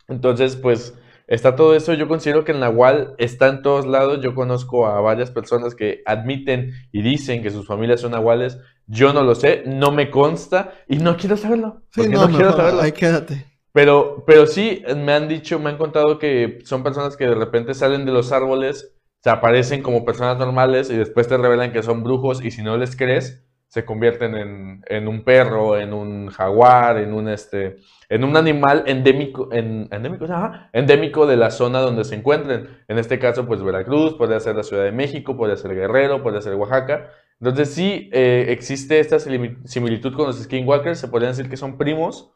[0.07, 0.95] Entonces, pues
[1.27, 1.93] está todo eso.
[1.93, 4.21] Yo considero que el nahual está en todos lados.
[4.21, 8.59] Yo conozco a varias personas que admiten y dicen que sus familias son nahuales.
[8.87, 11.81] Yo no lo sé, no me consta y no quiero saberlo.
[11.91, 12.81] Sí, no, quiero saberlo.
[12.81, 13.45] Ahí quédate.
[13.71, 17.75] Pero, pero sí, me han dicho, me han contado que son personas que de repente
[17.75, 22.03] salen de los árboles, se aparecen como personas normales y después te revelan que son
[22.03, 26.97] brujos y si no les crees, se convierten en, en un perro, en un jaguar,
[26.97, 27.77] en un este,
[28.09, 30.25] en un animal endémico, en, endémico,
[30.73, 32.67] endémico de la zona donde se encuentren.
[32.87, 36.41] En este caso, pues Veracruz, puede ser la Ciudad de México, puede ser Guerrero, puede
[36.41, 37.11] ser Oaxaca.
[37.39, 42.31] Entonces sí eh, existe esta similitud con los skinwalkers, se podrían decir que son primos,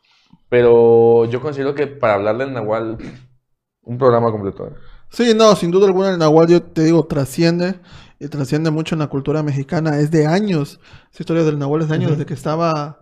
[0.50, 3.00] pero yo considero que para hablar del Nahual,
[3.82, 4.68] un programa completo.
[4.68, 4.74] ¿eh?
[5.10, 7.76] Sí, no, sin duda alguna el Nahual, yo te digo, trasciende
[8.24, 10.00] y trasciende mucho en la cultura mexicana.
[10.00, 10.80] Es de años.
[11.12, 13.02] Esa historia del Nahual es de años, desde que estaba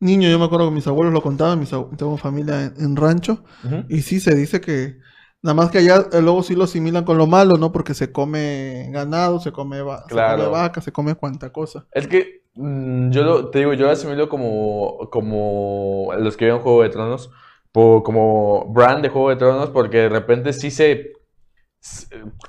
[0.00, 0.28] niño.
[0.28, 3.44] Yo me acuerdo que mis abuelos lo contaban, mis tengo familia en, rancho.
[3.88, 4.98] Y sí se dice que
[5.42, 7.72] nada más que allá eh, luego sí lo asimilan con lo malo, ¿no?
[7.72, 11.86] Porque se come ganado, se come, va se come vaca, se come cuanta cosa.
[11.92, 16.90] Es que Mm, yo te digo, yo asimilo como, como los que vean Juego de
[16.90, 17.30] Tronos,
[17.72, 21.12] como brand de Juego de Tronos, porque de repente sí se,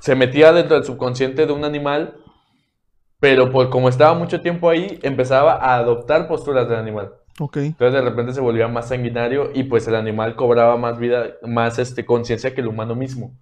[0.00, 2.16] se metía dentro del subconsciente de un animal,
[3.20, 7.12] pero por, como estaba mucho tiempo ahí, empezaba a adoptar posturas del animal.
[7.38, 7.66] Okay.
[7.66, 11.78] Entonces de repente se volvía más sanguinario y pues el animal cobraba más vida, más
[11.78, 13.38] este, conciencia que el humano mismo.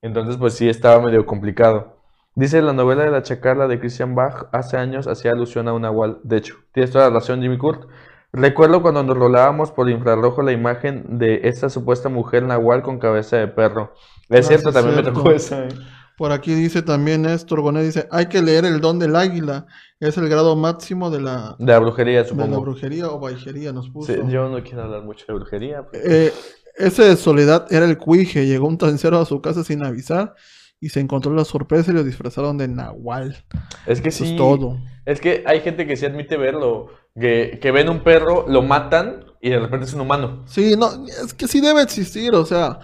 [0.00, 1.98] Entonces pues sí estaba medio complicado.
[2.36, 5.82] Dice la novela de la chacarla de Christian Bach, hace años hacía alusión a un
[5.82, 6.20] nahual.
[6.22, 7.88] De hecho, tienes toda la razón, Jimmy Kurt.
[8.32, 13.36] Recuerdo cuando nos rolábamos por infrarrojo la imagen de esta supuesta mujer nahual con cabeza
[13.36, 13.92] de perro.
[14.30, 15.64] Es ah, cierto, también me tocó esa.
[15.64, 15.68] ¿eh?
[16.16, 19.66] Por aquí dice también Néstor Gonet, dice, hay que leer el don del águila.
[20.00, 21.56] Es el grado máximo de la...
[21.58, 22.44] De la brujería, supongo.
[22.44, 24.12] De la brujería o baijería, nos puso.
[24.28, 25.86] yo no quiero hablar mucho de brujería.
[25.92, 26.32] Eh,
[26.76, 28.46] ese de Soledad era el cuije.
[28.46, 30.34] Llegó un tancero a su casa sin avisar
[30.80, 33.44] y se encontró la sorpresa y lo disfrazaron de Nahual.
[33.86, 34.30] Es que sí.
[34.30, 34.78] Es todo.
[35.04, 36.90] Es que hay gente que sí admite verlo.
[37.18, 40.44] Que, que ven un perro, lo matan y de repente es un humano.
[40.46, 42.78] Sí, no, es que sí debe existir, o sea,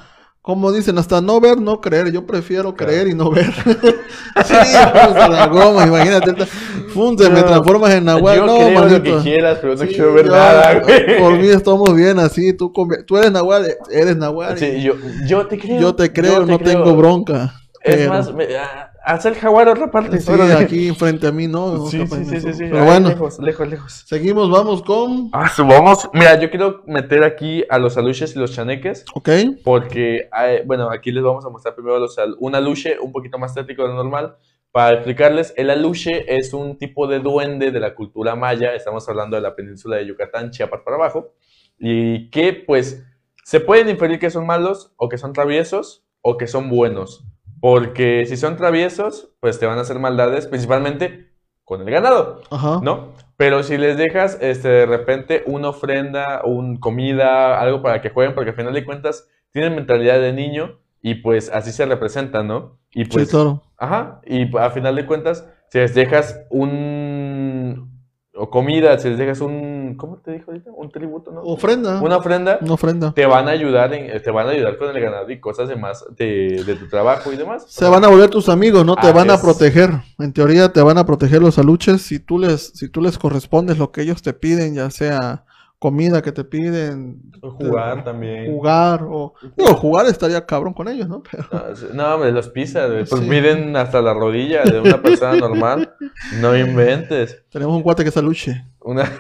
[0.49, 2.11] como dicen, hasta no ver, no creer.
[2.11, 3.53] Yo prefiero creer y no ver.
[3.55, 6.47] sí, pues la goma, imagínate.
[6.95, 8.37] Funde, me transformas en Nahual.
[8.39, 11.19] Yo no, creo lo que quieras, pero no quiero ver nada, güey.
[11.19, 12.55] Por mí estamos bien así.
[12.55, 12.73] Tú,
[13.07, 14.59] tú eres Nahual, eres Nahual.
[14.59, 14.95] Sí, yo,
[15.27, 15.81] yo te creo.
[15.81, 17.53] Yo te creo, no tengo bronca.
[17.83, 20.21] Es más, me, ah, hace el jaguar otra parte.
[20.21, 21.87] Sí, aquí frente a mí, ¿no?
[21.87, 23.93] Sí, sí, sí, sí, Pero bueno, lejos, lejos, lejos.
[24.07, 25.31] Seguimos, vamos con.
[25.33, 26.09] Ah, subamos.
[26.13, 29.07] Mira, yo quiero meter aquí a los aluches y los chaneques.
[29.15, 29.31] Ok.
[29.65, 30.29] Porque,
[30.67, 33.89] bueno, aquí les vamos a mostrar primero los, un aluche un poquito más tétrico de
[33.89, 34.37] lo normal.
[34.71, 38.75] Para explicarles, el aluche es un tipo de duende de la cultura maya.
[38.75, 41.33] Estamos hablando de la península de Yucatán, Chiapas para abajo.
[41.79, 43.05] Y que, pues,
[43.43, 47.25] se pueden inferir que son malos, o que son traviesos, o que son buenos.
[47.61, 51.29] Porque si son traviesos, pues te van a hacer maldades, principalmente
[51.65, 52.41] con el ganado,
[52.83, 53.13] ¿no?
[53.37, 58.35] Pero si les dejas este, de repente una ofrenda, un comida, algo para que jueguen,
[58.35, 62.79] porque al final de cuentas tienen mentalidad de niño y pues así se representan, ¿no?
[62.93, 63.63] Y pues, sí, claro.
[63.77, 68.03] Ajá, y al final de cuentas, si les dejas un,
[68.35, 70.71] o comida, si les dejas un, ¿cómo te dijo ahorita?
[70.75, 71.41] Un tributo, ¿no?
[71.43, 72.01] Ofrenda.
[72.01, 72.59] Una ofrenda.
[72.61, 73.13] Una ofrenda.
[73.13, 76.05] Te van a ayudar, en, te van a ayudar con el ganado y cosas demás
[76.17, 77.65] de, de tu trabajo y demás.
[77.69, 78.97] Se van a volver tus amigos, ¿no?
[78.97, 79.91] Te van a proteger.
[80.19, 83.79] En teoría te van a proteger los aluches si tú les, si tú les correspondes
[83.79, 85.45] lo que ellos te piden, ya sea
[85.79, 87.23] comida que te piden.
[87.41, 88.53] Jugar también.
[88.53, 89.35] Jugar, o.
[89.57, 91.23] Digo, jugar estaría cabrón con ellos, ¿no?
[91.31, 91.49] Pero...
[91.95, 95.95] No, hombre, los pisas, Pues miden hasta la rodilla de una persona normal.
[96.41, 97.45] No inventes.
[97.51, 98.65] Tenemos un cuate que se luche.
[98.89, 99.05] Una.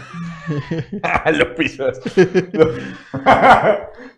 [1.33, 2.01] los pisas.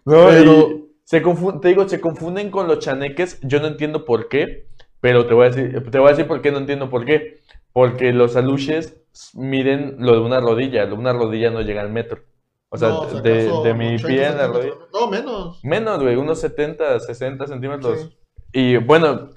[0.04, 0.86] no, pero.
[1.02, 1.20] Se
[1.60, 3.40] te digo, se confunden con los chaneques.
[3.42, 4.68] Yo no entiendo por qué.
[5.00, 7.40] Pero te voy a decir, te voy a decir por qué no entiendo por qué.
[7.72, 9.02] Porque los aluches
[9.34, 10.84] miden lo de una rodilla.
[10.84, 12.22] Lo de una rodilla no llega al metro.
[12.68, 12.90] O sea,
[13.20, 14.74] de, mi pie en la rodilla.
[14.92, 15.58] No, menos.
[15.64, 18.16] Menos, güey, unos 70, 60 centímetros.
[18.52, 19.30] Y bueno,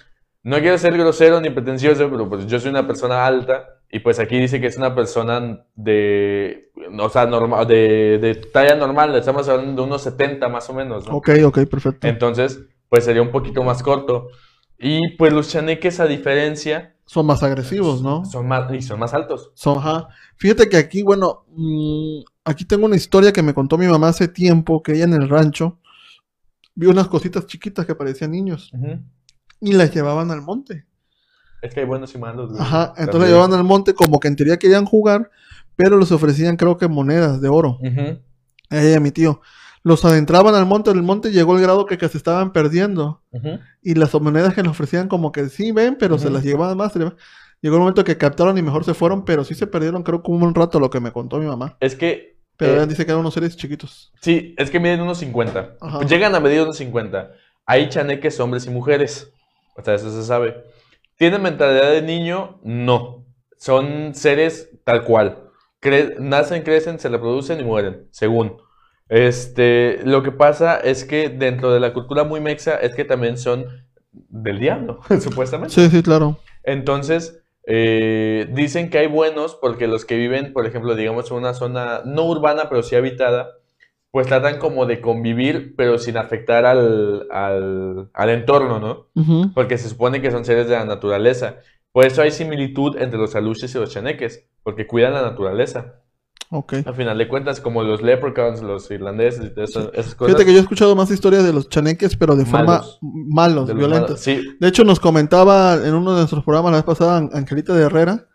[0.44, 4.18] no quiero ser grosero ni pretencioso, pero pues yo soy una persona alta Y pues
[4.18, 9.48] aquí dice que es una persona de, o sea, normal, de, de talla normal, estamos
[9.48, 11.18] hablando de unos 70 más o menos, ¿no?
[11.18, 12.08] Ok, ok, perfecto.
[12.08, 14.30] Entonces, pues sería un poquito más corto.
[14.80, 18.26] Y pues los chaneques, a diferencia, Son más agresivos, ¿no?
[18.26, 19.52] son más, y son más altos.
[19.54, 20.08] Son, ajá.
[20.38, 24.28] Fíjate que aquí, bueno, mm, aquí tengo una historia que me contó mi mamá hace
[24.28, 25.78] tiempo, que ella en el rancho
[26.74, 28.72] vio unas cositas chiquitas que parecían niños
[29.62, 30.88] y las llevaban al monte.
[31.64, 32.50] Es que hay buenos y malos.
[32.52, 32.62] güey.
[32.62, 35.32] Ajá, entonces llevaban al monte como que en teoría querían jugar,
[35.76, 37.80] pero les ofrecían creo que monedas de oro.
[37.82, 38.20] Ujú.
[38.70, 39.42] A ella y a mi tío.
[39.82, 43.22] Los adentraban al monte, el monte llegó al grado que, que se estaban perdiendo.
[43.82, 46.94] Y las monedas que les ofrecían como que sí ven, pero se las llevaban más.
[46.94, 50.46] Llegó el momento que captaron y mejor se fueron, pero sí se perdieron creo como
[50.46, 51.78] un rato lo que me contó mi mamá.
[51.80, 54.12] Es que Pero Eh, dice que eran unos seres chiquitos.
[54.22, 55.76] Sí, es que miden unos 50.
[55.82, 56.00] Ajá.
[56.02, 57.32] Llegan a medir unos 50.
[57.66, 59.32] Hay chaneques hombres y mujeres.
[59.76, 60.64] O sea, eso se sabe.
[61.18, 62.60] ¿Tienen mentalidad de niño?
[62.64, 63.26] No.
[63.58, 65.50] Son seres tal cual.
[65.82, 68.58] Cre- nacen, crecen, se reproducen y mueren, según.
[69.10, 73.38] Este, lo que pasa es que dentro de la cultura muy mexa es que también
[73.38, 73.66] son
[74.12, 75.74] del diablo, supuestamente.
[75.74, 76.38] Sí, sí, claro.
[76.64, 81.54] Entonces, eh, dicen que hay buenos porque los que viven, por ejemplo, digamos, en una
[81.54, 83.52] zona no urbana, pero sí habitada,
[84.14, 89.08] pues tratan como de convivir, pero sin afectar al, al, al entorno, ¿no?
[89.56, 91.56] Porque se supone que son seres de la naturaleza.
[91.92, 95.96] Por eso hay similitud entre los aluches y los chaneques, porque cuidan la naturaleza.
[96.52, 96.74] Ok.
[96.86, 100.34] Al final de cuentas, como los leprechauns, los irlandeses y todas esas, esas cosas.
[100.36, 103.68] Fíjate que yo he escuchado más historias de los chaneques, pero de forma Malos.
[103.68, 104.10] de violentos.
[104.12, 104.20] malos.
[104.20, 107.74] Sí, De hecho, nos comentaba en uno de nuestros programas la vez pasada, An- Angelita
[107.74, 108.28] de Herrera,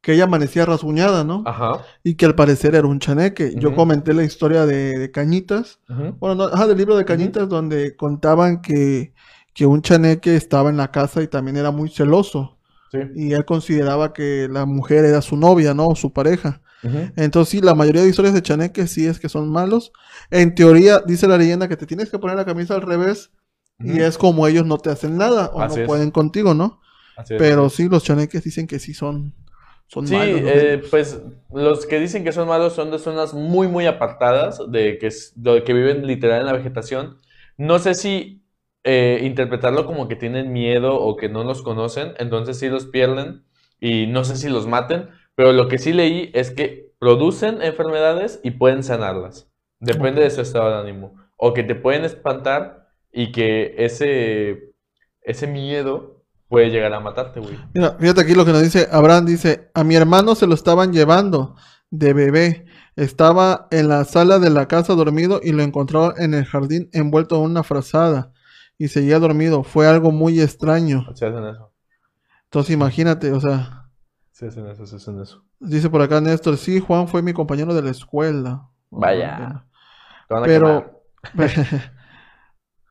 [0.00, 1.42] que ella amanecía rasguñada, ¿no?
[1.46, 1.84] ajá.
[2.04, 3.52] Y que al parecer era un chaneque.
[3.56, 7.48] Yo comenté la historia de, de Cañitas, ujú, bueno, no, ajá, del libro de Cañitas,
[7.48, 9.12] donde contaban que,
[9.54, 12.58] que un chaneque estaba en la casa y también era muy celoso.
[12.92, 12.98] Sí.
[13.14, 15.88] Y él consideraba que la mujer era su novia, ¿no?
[15.88, 16.62] O su pareja.
[17.16, 19.92] Entonces, sí, la mayoría de historias de chaneques sí es que son malos.
[20.30, 23.30] En teoría, dice la leyenda que te tienes que poner la camisa al revés
[23.80, 25.86] y es como ellos no te hacen nada o Así no es.
[25.88, 26.80] pueden contigo, ¿no?
[27.16, 27.72] Así Pero es.
[27.72, 29.34] sí, los chaneques dicen que sí son,
[29.88, 30.54] son Sí, malos.
[30.54, 30.54] ¿no?
[30.56, 31.20] eh, pues
[31.52, 35.64] los que dicen que son malos son de zonas muy, muy apartadas, de que, de
[35.64, 37.18] que viven literal en la vegetación.
[37.58, 38.42] No sé si
[38.84, 43.44] eh, interpretarlo como que tienen miedo o que no los conocen, entonces sí los pierden
[43.80, 48.40] y no sé si los maten, pero lo que sí leí es que producen enfermedades
[48.42, 49.50] y pueden sanarlas.
[49.78, 51.16] Depende de su estado de ánimo.
[51.36, 54.72] O que te pueden espantar y que ese,
[55.22, 56.17] ese miedo
[56.48, 57.58] puede llegar a matarte, güey.
[57.74, 60.92] Mira, fíjate aquí lo que nos dice Abraham, dice, a mi hermano se lo estaban
[60.92, 61.56] llevando
[61.90, 62.66] de bebé.
[62.96, 67.36] Estaba en la sala de la casa dormido y lo encontraron en el jardín envuelto
[67.36, 68.32] en una frazada
[68.76, 69.62] y seguía dormido.
[69.62, 71.04] Fue algo muy extraño.
[71.14, 71.72] Se hacen eso.
[72.44, 73.90] Entonces imagínate, o sea,
[74.32, 75.44] Se hacen eso, se hacen eso.
[75.60, 78.68] dice por acá Néstor, sí, Juan fue mi compañero de la escuela.
[78.90, 79.66] Vaya.
[80.44, 81.02] Pero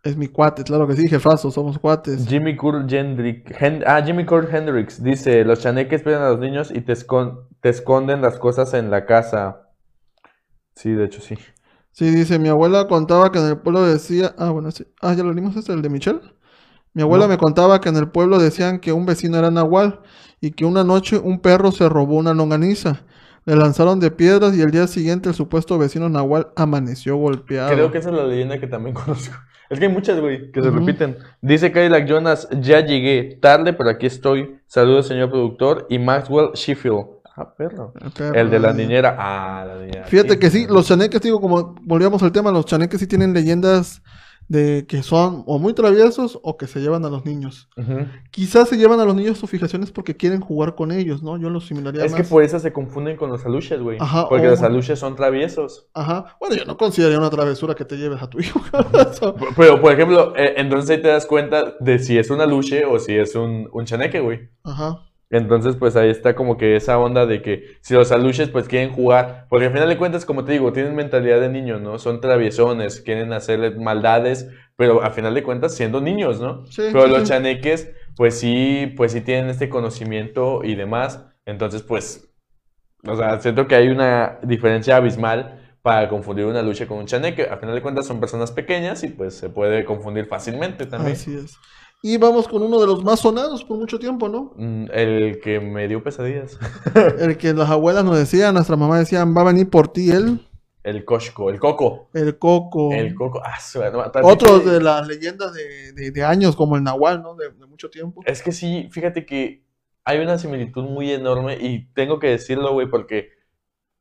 [0.08, 2.28] es mi cuate, claro que sí, jefazo, somos cuates.
[2.28, 6.82] Jimmy Hendrick, Hen- ah, Jimmy Curl Hendricks dice, los chaneques piden a los niños y
[6.82, 9.70] te, escon- te esconden las cosas en la casa.
[10.76, 11.36] Sí, de hecho sí.
[11.92, 14.86] Sí, dice, mi abuela contaba que en el pueblo decía, ah, bueno, sí.
[15.02, 16.22] Ah, ya lo leímos, este, el de Michelle.
[16.94, 17.30] Mi abuela No.
[17.30, 20.02] me contaba que en el pueblo decían que un vecino era nahual
[20.40, 23.06] y que una noche un perro se robó una longaniza.
[23.46, 27.72] Le lanzaron de piedras y el día siguiente el supuesto vecino nahual amaneció golpeado.
[27.74, 29.36] Creo que esa es la leyenda que también conozco.
[29.70, 31.18] Es que hay muchas, güey, que se repiten.
[31.42, 34.60] Dice Cadillac Jonas, ya llegué tarde, pero aquí estoy.
[34.68, 35.86] Saludos, señor productor.
[35.90, 37.06] Y Maxwell Sheffield.
[37.36, 37.94] Ah, perro.
[38.02, 39.16] El perro, El de la niñera.
[39.20, 40.06] Ah, la niñera.
[40.06, 44.02] Fíjate que sí, los chaneques, digo, como volvíamos al tema, los chaneques sí tienen leyendas
[44.48, 47.70] de que son o muy traviesos o que se llevan a los niños.
[47.76, 48.06] Ujú.
[48.32, 51.38] Quizás se llevan a los niños sus fijaciones porque quieren jugar con ellos, ¿no?
[51.38, 53.98] Yo los similaría Es que por eso se confunden con los aluches, güey.
[54.00, 55.88] Ajá, Porque o- los aluches son traviesos.
[55.94, 56.38] Ajá.
[56.40, 58.62] Bueno, yo no consideraría una travesura que te lleves a tu hijo.
[59.58, 63.00] Pero, por ejemplo, eh, entonces ahí te das cuenta de si es un aluche o
[63.00, 64.50] si es un, un chaneque, güey.
[64.64, 65.00] Ajá.
[65.30, 68.92] Entonces, pues ahí está como que esa onda de que si los aluches, pues quieren
[68.94, 69.46] jugar.
[69.50, 72.00] Porque al final de cuentas, como te digo, tienen mentalidad de niños, ¿no?
[72.00, 74.48] Son traviesones, quieren hacerle maldades,
[74.78, 76.66] pero al final de cuentas siendo niños, ¿no?
[76.70, 77.26] Sí, Pero sí, los sí.
[77.26, 81.26] chaneques, pues sí, pues sí tienen este conocimiento y demás.
[81.46, 82.30] Entonces, pues,
[83.08, 87.44] o sea, siento que hay una diferencia abismal para confundir una lucha con un chaneque.
[87.44, 91.14] Al final de cuentas son personas pequeñas y pues se puede confundir fácilmente también.
[91.14, 91.56] Así es.
[92.04, 94.54] Y vamos con uno de los más sonados por mucho tiempo, ¿no?
[94.56, 96.58] Mm, El que me dio pesadillas.
[97.20, 100.40] El que las abuelas nos decían, nuestra mamá decían, va a venir por ti él,
[100.84, 102.10] El Koshko, el Coco.
[102.14, 102.94] el coco.
[102.94, 103.42] El Coco.
[103.44, 103.58] Ah,
[104.12, 107.36] también- de las leyendas de, de- de años, como el Nahual, ¿no?
[107.36, 108.22] De, de mucho tiempo.
[108.26, 109.64] Es que sí, fíjate que
[110.06, 113.32] hay una similitud muy enorme y tengo que decirlo, güey, porque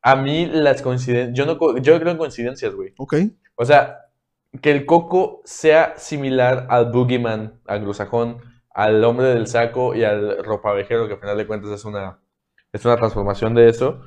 [0.03, 2.92] a mí las coincidencias, yo no, yo creo en coincidencias, güey.
[2.99, 3.14] Ok.
[3.57, 4.05] O sea,
[4.61, 8.38] que el coco sea similar al boogeyman, al grusajón,
[8.70, 12.20] al hombre del saco y al ropavejero, que al final de cuentas es una,
[12.72, 14.00] es una transformación de eso,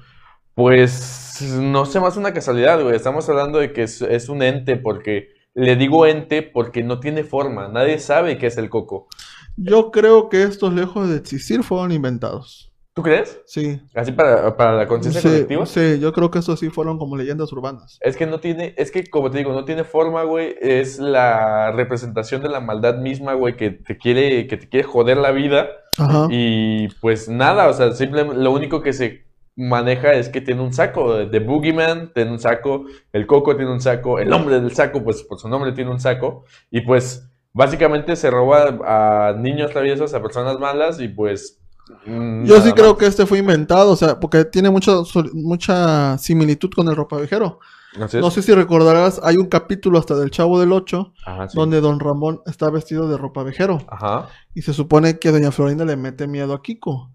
[0.53, 2.95] pues no sé más una casualidad, güey.
[2.95, 7.23] Estamos hablando de que es, es un ente, porque le digo ente porque no tiene
[7.23, 7.67] forma.
[7.67, 9.07] Nadie sabe qué es el coco.
[9.55, 12.68] Yo creo que estos, lejos de existir, fueron inventados.
[12.99, 13.39] ¿Tú crees?
[13.45, 13.79] Sí.
[13.95, 15.65] Así para, para la conciencia Sí, colectiva.
[15.65, 17.97] sí, yo creo que estos sí fueron como leyendas urbanas.
[18.01, 20.53] Es que no tiene, es que como te digo, no tiene forma, güey.
[20.59, 25.15] Es la representación de la maldad misma, güey, que te quiere, que te quiere joder
[25.15, 25.69] la vida.
[25.97, 26.27] Ajá.
[26.29, 30.73] Y pues nada, o sea, simplemente lo único que se maneja es que tiene un
[30.73, 31.19] saco.
[31.25, 32.83] De Boogeyman tiene un saco,
[33.13, 36.01] el Coco tiene un saco, el hombre del saco, pues por su nombre tiene un
[36.01, 36.43] saco.
[36.69, 41.58] Y pues básicamente se roba a niños traviesos, a personas malas y pues...
[42.05, 46.17] mm, Yo sí creo que este fue inventado, o sea, porque tiene mucha, sol- mucha
[46.17, 47.59] similitud con el ropavejero.
[47.97, 51.57] No sé si recordarás, hay un capítulo hasta del Chavo del Ocho, Ajá, sí.
[51.57, 53.79] donde Don Ramón está vestido de ropavejero.
[53.89, 54.27] Ajá.
[54.53, 57.09] Y se supone que Doña Florinda le mete miedo a Kiko.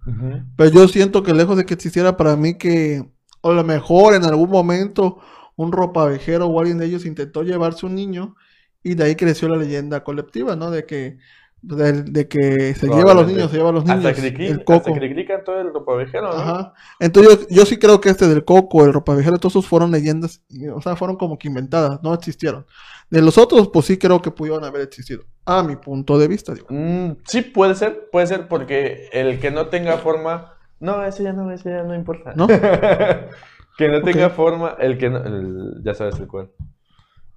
[0.56, 3.08] Pero yo siento que lejos de que existiera para mí que
[3.44, 5.18] a lo mejor en algún momento
[5.54, 8.34] un ropavejero o alguien de ellos intentó llevarse un niño
[8.82, 10.72] y de ahí creció la leyenda colectiva, ¿no?
[10.72, 11.18] De que,
[11.66, 14.04] de, de que se lleva a los niños, se lleva a los niños.
[14.04, 14.90] Hasta Cricri, el coco.
[14.90, 16.28] hasta Cricri cantó el ropavejero, ¿no?
[16.40, 16.74] Ajá.
[17.00, 20.42] Entonces yo, yo sí creo que este del coco, el ropavejero, todos esos fueron leyendas,
[20.74, 22.66] o sea, fueron como que inventadas, no existieron.
[23.10, 26.52] De los otros, pues sí creo que pudieron haber existido, a mi punto de vista,
[26.54, 26.66] digo.
[26.70, 30.54] Mm, sí, puede ser, puede ser, porque el que no tenga forma.
[30.80, 32.32] No, eso ya no, eso ya no importa.
[32.36, 32.46] ¿No?
[33.78, 35.18] que no tenga forma, el que no.
[35.24, 36.50] el- ya sabes el cual.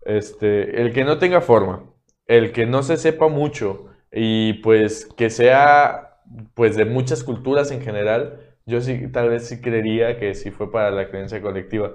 [0.01, 1.83] Este, el que no tenga forma,
[2.27, 6.19] el que no se sepa mucho y pues que sea
[6.53, 10.71] pues de muchas culturas en general, yo sí, tal vez sí creería que sí fue
[10.71, 11.91] para la creencia colectiva.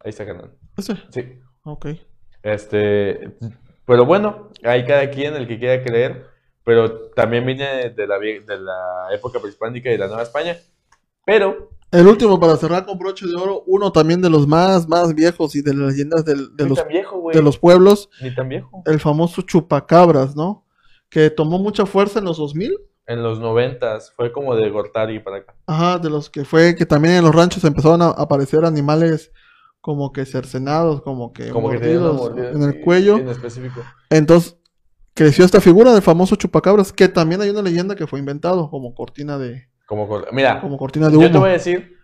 [0.00, 0.52] Ahí está canal.
[0.76, 1.38] Ese, Sí.
[1.64, 1.86] ok.
[2.42, 3.36] Este,
[3.86, 6.26] pero bueno, hay cada quien el que quiera creer,
[6.64, 10.56] pero también viene de la, de la época prehispánica y de la Nueva España.
[11.26, 15.14] Pero, El último para cerrar con broche de oro, uno también de los más, más
[15.14, 18.34] viejos y de las leyendas del- de, ni los, tan viejo, de los pueblos, Ni
[18.34, 18.82] tan viejo.
[18.86, 20.63] el famoso chupacabras, ¿no?
[21.14, 22.76] Que tomó mucha fuerza en los 2000.
[23.06, 25.54] En los noventas, fue como de Gortari para acá.
[25.64, 29.30] Ajá, de los que fue que también en los ranchos empezaron a aparecer animales
[29.80, 33.18] como que cercenados, como que Como mordidos en el cuello.
[33.18, 33.80] En específico.
[34.10, 34.58] Entonces
[35.14, 38.92] creció esta figura del famoso chupacabras, que también hay una leyenda que fue inventado como
[38.92, 41.96] cortina de, Como, mira, como cortina de yo te voy a decir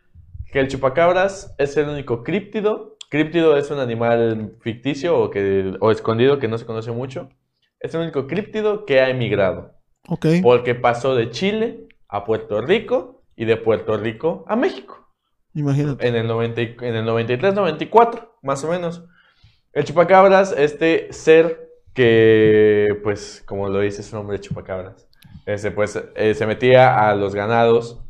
[0.53, 2.97] que el chupacabras es el único críptido.
[3.09, 7.29] Críptido es un animal ficticio o, que, o escondido que no se conoce mucho.
[7.81, 9.73] Es el único críptido que ha emigrado.
[10.09, 15.09] Ok, Porque pasó de Chile a Puerto Rico y de Puerto Rico a México.
[15.55, 16.07] imagínate.
[16.07, 19.03] En el, 90 y- en el 93-94, más o menos.
[19.73, 25.09] El chupacabras, este ser que, pues, como lo dice su nombre, chupacabras,
[25.47, 28.01] este, pues, eh, se metía a los ganados,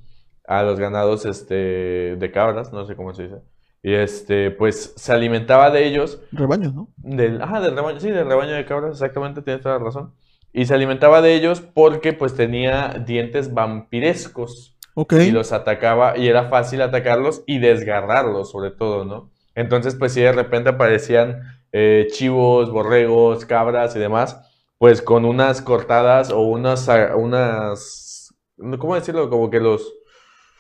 [0.46, 3.36] a los ganados este, de cabras, no sé cómo se dice.
[3.82, 6.88] Y este, pues, se alimentaba de ellos Rebaños, ¿no?
[6.96, 10.14] del, ajá, del rebaño, sí, del rebaño de cabras, exactamente, tienes toda la razón.
[10.52, 16.26] Y se alimentaba de ellos porque pues tenía dientes vampirescos Ok, y los atacaba y
[16.26, 19.30] era fácil atacarlos y desgarrarlos sobre todo, ¿no?
[19.54, 21.40] Entonces pues si de repente aparecían
[21.72, 24.40] eh, chivos, borregos, cabras y demás,
[24.78, 28.34] pues con unas cortadas o unas, unas,
[28.78, 29.30] ¿cómo decirlo?
[29.30, 29.92] Como que los,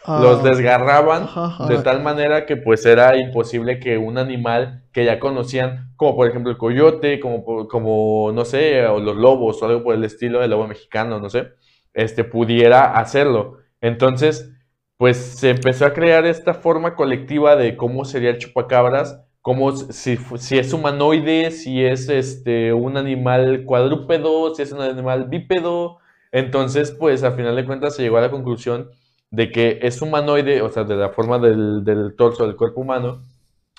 [0.04, 1.66] Ah, los desgarraban ajá, ajá.
[1.66, 6.28] de tal manera que pues era imposible que un animal que ya conocían, como por
[6.28, 10.42] ejemplo el coyote, como, como no sé, o los lobos o algo por el estilo,
[10.42, 11.48] el lobo mexicano, no sé,
[11.92, 13.58] este pudiera hacerlo.
[13.82, 14.50] Entonces,
[14.96, 20.16] pues se empezó a crear esta forma colectiva de cómo sería el chupacabras, cómo si,
[20.16, 25.98] si es humanoide, si es este un animal cuadrúpedo, si es un animal bípedo.
[26.32, 28.90] Entonces, pues a final de cuentas se llegó a la conclusión
[29.30, 33.22] de que es humanoide, o sea, de la forma del, del torso del cuerpo humano,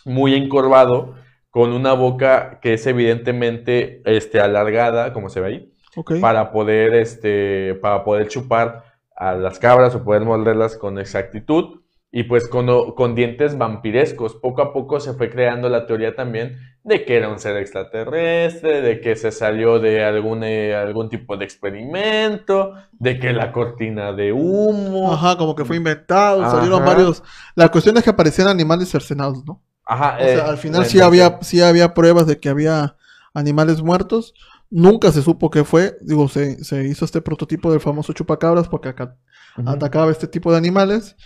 [0.06, 1.16] muy encorvado,
[1.52, 5.74] con una boca que es evidentemente este, alargada, como se ve ahí,
[6.22, 8.86] para poder, este, para poder chupar
[9.16, 11.81] a las cabras o poder morderlas con exactitud.
[12.12, 14.36] Y pues con, con dientes vampirescos.
[14.36, 18.82] Poco a poco se fue creando la teoría también de que era un ser extraterrestre,
[18.82, 24.12] de que se salió de algún, eh, algún tipo de experimento, de que la cortina
[24.14, 25.14] de humo.
[25.14, 26.52] Ajá, como que fue inventado, Ajá.
[26.52, 27.24] salieron varios.
[27.56, 29.62] La cuestión es que aparecían animales cercenados, ¿no?
[29.86, 32.96] Ajá, O sea, eh, al final sí había, sí había pruebas de que había
[33.34, 34.34] animales muertos.
[34.70, 35.98] Nunca se supo qué fue.
[36.02, 39.18] Digo, se, se hizo este prototipo del famoso chupacabras porque acá
[39.66, 41.18] atacaba este tipo de animales,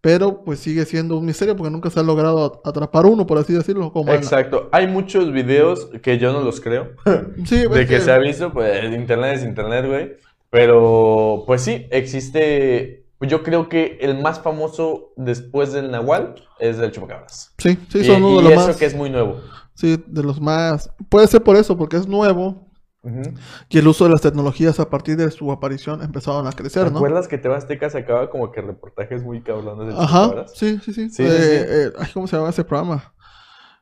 [0.00, 3.38] pero pues sigue siendo un misterio porque nunca se ha logrado at- atrapar uno, por
[3.38, 3.92] así decirlo.
[3.92, 4.68] Como Exacto.
[4.72, 6.92] Hay muchos videos que yo no los creo.
[7.44, 10.12] Sí, de es que se ha visto, pues internet es internet, güey.
[10.50, 13.06] Pero, pues sí, existe.
[13.20, 17.52] Yo creo que el más famoso después del Nahual es el Chupacabras.
[17.58, 18.76] sí, sí, y son uno y de los eso más.
[18.76, 19.40] que es muy nuevo.
[19.74, 20.90] Sí, de los más.
[21.10, 22.69] Puede ser por eso, porque es nuevo
[23.70, 26.90] Y el uso de las tecnologías a partir de su aparición empezaron a ¿Te crecer,
[26.92, 26.98] ¿no?
[26.98, 31.08] acuerdas que TV Azteca sacaba como que reportajes muy cabrones del Ajá, sí, sí, sí.
[31.10, 33.14] Sí, Eh, sí, eh, ay, ¿Cómo se llama ese programa?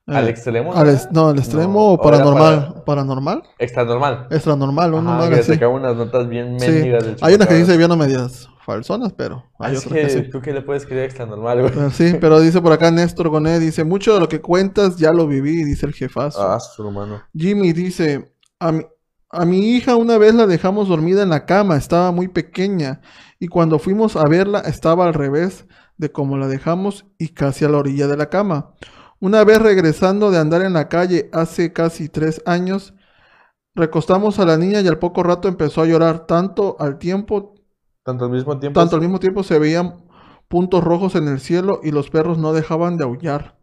[0.07, 0.73] Eh, ¿Al extremo?
[0.73, 1.11] al ¿no es- era?
[1.13, 2.69] no, al extremo No, o paranormal.
[2.69, 3.43] para- ¿Paranormal?
[3.59, 4.27] Extra normal.
[4.31, 5.53] Extra normal, una Ajá, madre que así.
[5.55, 6.67] sacaba unas notas bien Sí.
[6.71, 10.41] del Hay unas que se vieron medias falsonas, pero hay Es otras que que tú
[10.41, 11.73] qué le puedes creer extra normal, güey.
[11.75, 15.13] Pero sí, pero dice por acá Néstor Gonet, dice, mucho de lo que cuentas ya
[15.13, 16.41] lo viví, dice el jefazo.
[16.41, 17.21] Ah, su hermano.
[17.35, 18.85] Jimmy dice, a mi,
[19.31, 23.01] a mi hija una vez la dejamos dormida en la cama, estaba muy pequeña,
[23.39, 25.67] y cuando fuimos a verla estaba al revés
[25.99, 28.75] de como la dejamos y casi a la orilla de la cama.
[29.21, 32.95] Una vez regresando de andar en la calle hace casi tres años,
[33.75, 37.55] recostamos a la niña y al poco rato empezó a llorar, tanto al tiempo,
[38.03, 38.81] Tanto al mismo tiempo.
[38.81, 40.05] tanto al mismo tiempo se veían
[40.49, 43.58] puntos rojos en el cielo y los perros no dejaban de aullar.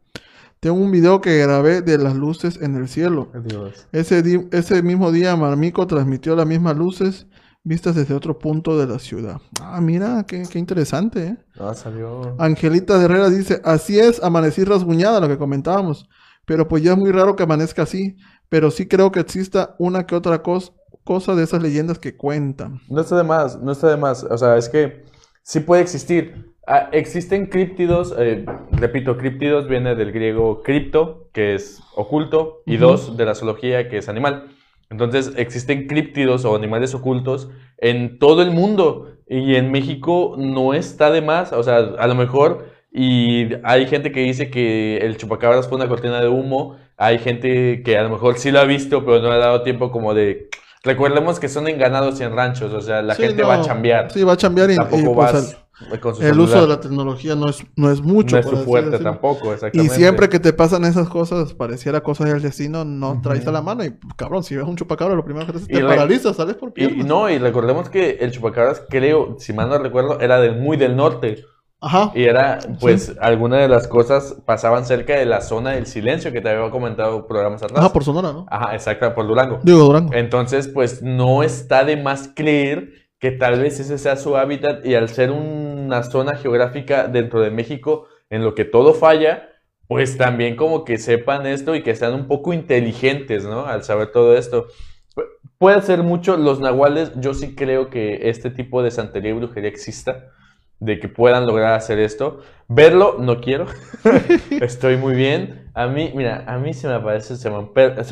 [0.60, 3.32] Tengo un video que grabé de las luces en el cielo.
[3.46, 3.88] Dios.
[3.92, 7.28] Ese, di- ese mismo día Marmico transmitió las mismas luces
[7.64, 9.42] vistas desde otro punto de la ciudad.
[9.62, 11.38] Ah, mira, qué, qué interesante, ¿eh?
[11.60, 12.36] Ah, salió.
[12.40, 16.08] Angelita Herrera dice, así es, amanecí rasguñada, lo que comentábamos.
[16.46, 18.16] Pero pues ya es muy raro que amanezca así.
[18.50, 22.82] Pero sí creo que exista una que otra cos- cosa de esas leyendas que cuentan.
[22.90, 24.24] No está de más, no está de más.
[24.24, 25.04] O sea, es que
[25.44, 26.55] sí puede existir.
[26.68, 33.18] Ah, existen críptidos, eh, repito, críptidos viene del griego cripto, que es oculto, y dos,
[33.18, 34.48] de la zoología, que es animal.
[34.90, 39.12] Entonces, existen críptidos o animales ocultos en todo el mundo.
[39.28, 41.54] Y en México no está de más.
[41.54, 45.88] O sea, a lo mejor, y hay gente que dice que el chupacabras fue una
[45.88, 46.78] cortina de humo.
[46.98, 49.62] Hay gente que a lo mejor sí lo ha visto, pero no le ha dado
[49.62, 50.50] tiempo como de...
[50.84, 53.56] Recordemos que son en ganados y en ranchos, o sea, la Sí, gente no, va
[53.56, 54.12] a chambear.
[54.12, 55.65] Sí, va a chambear y, y, Tampoco pues, vas
[56.02, 58.36] con su el, uso de la tecnología no es, no es mucho.
[58.36, 59.12] No es su así fuerte decirlo.
[59.12, 59.96] tampoco, Y exactamente.
[59.96, 63.22] siempre que te pasan esas cosas, pareciera cosas del destino, no Ujú.
[63.22, 63.84] traes a la mano.
[63.84, 66.36] Y cabrón, si ves un chupacabra, lo primero que te haces Y te re- paralizas,
[66.38, 67.06] sales por Y, piernas.
[67.06, 70.78] y no, y recordemos que el chupacabras, creo, si mal no recuerdo, era del muy
[70.78, 71.44] del norte.
[71.82, 72.12] Ajá.
[72.16, 76.42] Y era, pues, alguna de las cosas pasaban cerca de la zona del silencio que
[76.42, 77.80] te había comentado programas atrás.
[77.80, 78.46] Ajá, por Sonora, ¿no?
[78.50, 79.60] Ajá, exacto, por Durango.
[79.62, 80.14] Digo, Durango.
[80.14, 84.96] Entonces, pues no está de más creer que tal vez ese sea su hábitat y
[84.96, 89.50] al ser una zona geográfica dentro de México en lo que todo falla,
[89.88, 93.66] pues también como que sepan esto y que sean un poco inteligentes, ¿no?
[93.66, 94.68] Al saber todo esto.
[95.16, 95.24] Pu-
[95.58, 99.70] Puede ser mucho, los nahuales, yo sí creo que este tipo de santería y brujería
[99.70, 100.32] exista,
[100.80, 102.42] de que puedan lograr hacer esto.
[102.68, 103.66] Verlo, no quiero.
[104.60, 105.70] Estoy muy bien.
[105.74, 107.58] A mí, mira, a mí se me aparece, se me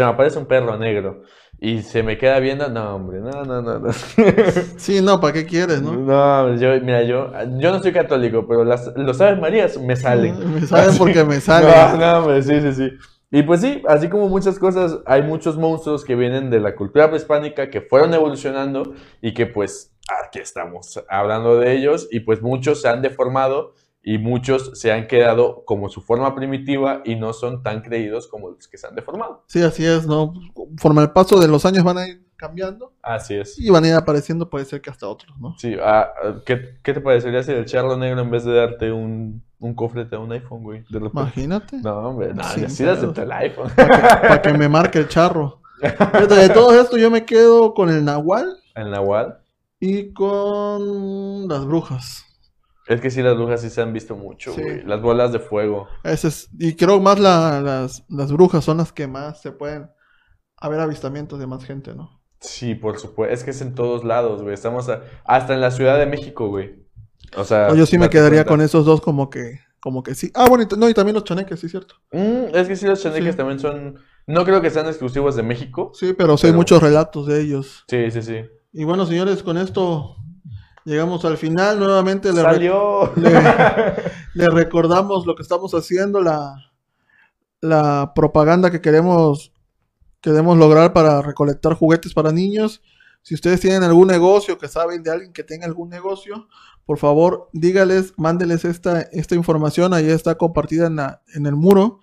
[0.05, 1.23] aparece un perro negro
[1.63, 2.67] y se me queda viendo.
[2.67, 3.89] No, hombre, no, no, no, no.
[4.75, 5.93] Sí, no, ¿para qué quieres, no?
[5.93, 10.53] No, yo, mira, yo, yo no soy católico, pero las, los Aves Marías me salen.
[10.55, 11.71] Me salen porque me salen.
[11.71, 12.91] No, no, hombre, sí, sí, sí.
[13.31, 17.07] Y pues sí, así como muchas cosas, hay muchos monstruos que vienen de la cultura
[17.07, 19.95] prehispánica que fueron evolucionando y que pues
[20.25, 23.73] aquí estamos hablando de ellos y pues muchos se han deformado
[24.03, 28.49] y muchos se han quedado como su forma primitiva y no son tan creídos como
[28.49, 29.43] los que se han deformado.
[29.47, 30.33] Sí, así es, ¿no?
[30.53, 33.57] Conforme el paso de los años van a ir cambiando Así es.
[33.57, 35.55] y van a ir apareciendo, puede ser que hasta otros, ¿no?
[35.57, 38.91] Sí, ah, ah, ¿qué, qué te parecería si el charro negro en vez de darte
[38.91, 40.83] un, un cofre te da un iPhone, güey?
[40.89, 40.97] De.
[40.99, 41.77] Imagínate.
[41.77, 43.69] No, hombre, no, Sí, ya sí pero- acepta el iPhone.
[43.77, 45.61] Para que me marque el charro.
[45.81, 49.37] De todo esto yo me quedo con el nahual El Nahual.
[49.79, 52.25] y con las brujas.
[52.87, 54.61] Es que sí, las brujas sí se han visto mucho, Sí.
[54.61, 54.83] güey.
[54.83, 55.87] Las bolas de fuego.
[56.03, 59.89] Ese es, y creo más la- las, las brujas son las que más se pueden
[60.57, 62.21] haber avistamientos de más gente, ¿no?
[62.41, 63.33] Sí, por supuesto.
[63.33, 64.53] Es que es en todos lados, güey.
[64.53, 66.83] Estamos a- hasta en la Ciudad de México, güey.
[67.37, 70.29] O sea, yo sí me quedaría con esos dos como que, como que sí.
[70.35, 71.95] Ah, bueno, y no, y también los chaneques, sí, cierto.
[72.11, 73.37] Mm, es que sí, los chaneques Sí.
[73.37, 73.95] también son.
[74.27, 75.91] No creo que sean exclusivos de México.
[75.95, 77.85] Sí, pero sí hay Pero- muchos relatos de ellos.
[77.87, 78.41] Sí, sí, sí.
[78.73, 80.15] Y bueno, señores, con esto
[80.85, 81.79] llegamos al final.
[81.79, 83.11] Nuevamente le, re- ¡Salió!
[83.15, 83.31] le-
[84.33, 86.55] le recordamos lo que estamos haciendo, la,
[87.61, 89.51] la propaganda que queremos,
[90.21, 92.81] queremos lograr para recolectar juguetes para niños.
[93.21, 96.47] Si ustedes tienen algún negocio, que saben de alguien que tenga algún negocio,
[96.85, 101.99] por favor, dígales, mándeles esta, esta información, ahí está compartida en, la- en el muro.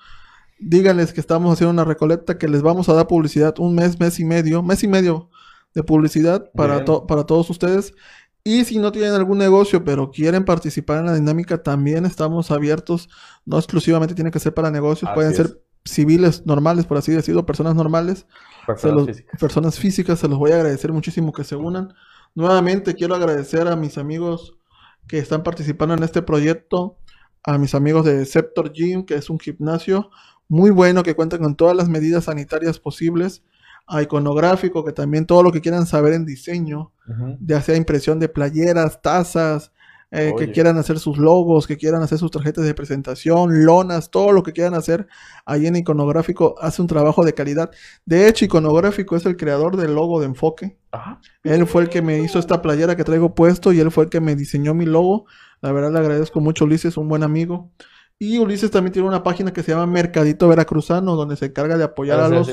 [0.59, 4.19] Díganles que estamos haciendo una recolecta, que les vamos a dar publicidad un mes, mes
[4.21, 5.29] y medio, mes y medio
[5.75, 7.95] de publicidad para, to- para todos ustedes.
[8.43, 13.09] Y si no tienen algún negocio, pero quieren participar en la dinámica, también estamos abiertos.
[13.45, 15.37] No exclusivamente tiene que ser para negocios, Así pueden es.
[15.37, 18.27] ser civiles normales, por así decirlo, personas normales,
[18.67, 19.41] Personas los- físicas.
[19.41, 20.19] personas físicas.
[20.19, 21.93] Se los voy a agradecer muchísimo que se unan.
[22.35, 24.55] Nuevamente quiero agradecer a mis amigos
[25.07, 26.97] que están participando en este proyecto,
[27.43, 30.11] a mis amigos de Scepter Gym, que es un gimnasio
[30.49, 33.43] muy bueno que cuenta con todas las medidas sanitarias posibles,
[33.91, 37.37] a Iconográfico, que también todo lo que quieran saber en diseño, Ujú.
[37.41, 39.73] ya sea impresión de playeras, tazas,
[40.13, 44.33] eh, que quieran hacer sus logos, que quieran hacer sus tarjetas de presentación, lonas, todo
[44.33, 45.07] lo que quieran hacer
[45.47, 47.71] ahí en Iconográfico hace un trabajo de calidad.
[48.05, 50.77] De hecho, Iconográfico es el creador del logo de enfoque.
[50.91, 54.05] Ah, Él fue el que me hizo esta playera que traigo puesto y él fue
[54.05, 55.27] el que me diseñó mi logo.
[55.61, 57.71] La verdad le agradezco mucho Ulises, un buen amigo.
[58.19, 61.85] Y Ulises también tiene una página que se llama Mercadito Veracruzano, donde se encarga de
[61.85, 62.53] apoyar a los.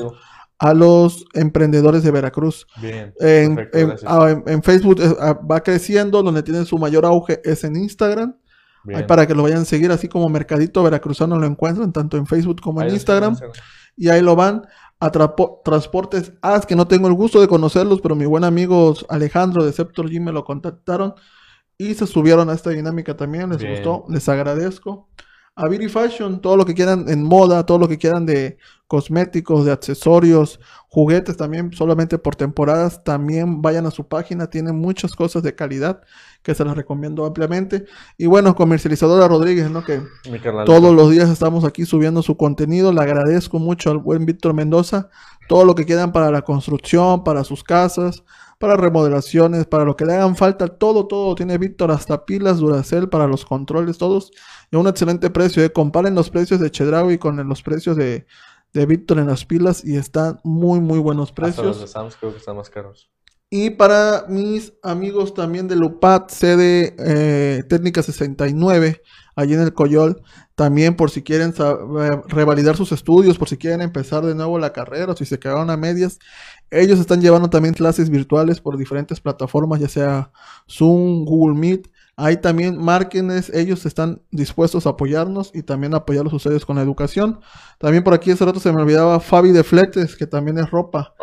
[0.58, 2.66] A los emprendedores de Veracruz.
[2.80, 3.14] Bien.
[3.20, 4.10] En, perfecto, en- gracias.
[4.12, 7.76] ah, en- en Facebook eh, ah, va creciendo, donde tiene su mayor auge es en
[7.76, 8.34] Instagram.
[8.94, 12.26] Ahí para que lo vayan a seguir, así como Mercadito Veracruzano lo encuentran, tanto en
[12.26, 13.36] Facebook como Ahí en Instagram.
[13.96, 14.62] Y ahí lo van
[14.98, 18.94] a Trapo- Transportes AS, que no tengo el gusto de conocerlos, pero mi buen amigo
[19.10, 21.14] Alejandro de Sceptor Gym me lo contactaron
[21.76, 23.50] y se subieron a esta dinámica también.
[23.50, 23.72] Les Bien.
[23.74, 25.07] gustó, les agradezco.
[25.58, 29.64] A Beauty Fashion, todo lo que quieran en moda, todo lo que quieran de cosméticos,
[29.64, 33.02] de accesorios, juguetes también, solamente por temporadas.
[33.02, 36.00] También vayan a su página, tienen muchas cosas de calidad
[36.42, 37.86] que se las recomiendo ampliamente.
[38.16, 39.84] Y bueno, comercializadora Rodríguez, ¿no?
[39.84, 40.00] Que
[40.64, 42.92] todos los días estamos aquí subiendo su contenido.
[42.92, 45.10] Le agradezco mucho al buen Víctor Mendoza.
[45.48, 48.22] Todo lo que quieran para la construcción, para sus casas,
[48.58, 50.66] para remodelaciones, para lo que le hagan falta.
[50.68, 51.90] Todo, todo tiene Víctor.
[51.90, 54.32] Hasta pilas Duracell para los controles, todos.
[54.70, 55.62] Y a un excelente precio.
[55.64, 55.72] ¿eh?
[55.72, 58.26] Comparen los precios de Chedraui con los precios de,
[58.72, 59.84] de Víctor en las pilas.
[59.84, 61.80] Y están muy, muy buenos Hasta los precios.
[61.80, 63.10] de Sam's creo que están más caros.
[63.50, 69.00] Y para mis amigos también de Lupat, sede eh, Técnica 69,
[69.36, 70.22] allí en el Coyol,
[70.54, 71.54] también por si quieren
[72.28, 75.78] revalidar sus estudios, por si quieren empezar de nuevo la carrera, si se quedaron a
[75.78, 76.18] medias,
[76.70, 80.30] ellos están llevando también clases virtuales por diferentes plataformas, ya sea
[80.68, 81.88] Zoom, Google Meet.
[82.20, 86.82] Ahí también márquenes, ellos están dispuestos a apoyarnos y también a apoyarlos ustedes con la
[86.82, 87.38] educación.
[87.78, 91.14] También por aquí hace rato se me olvidaba Fabi de Fletes, que también es ropa,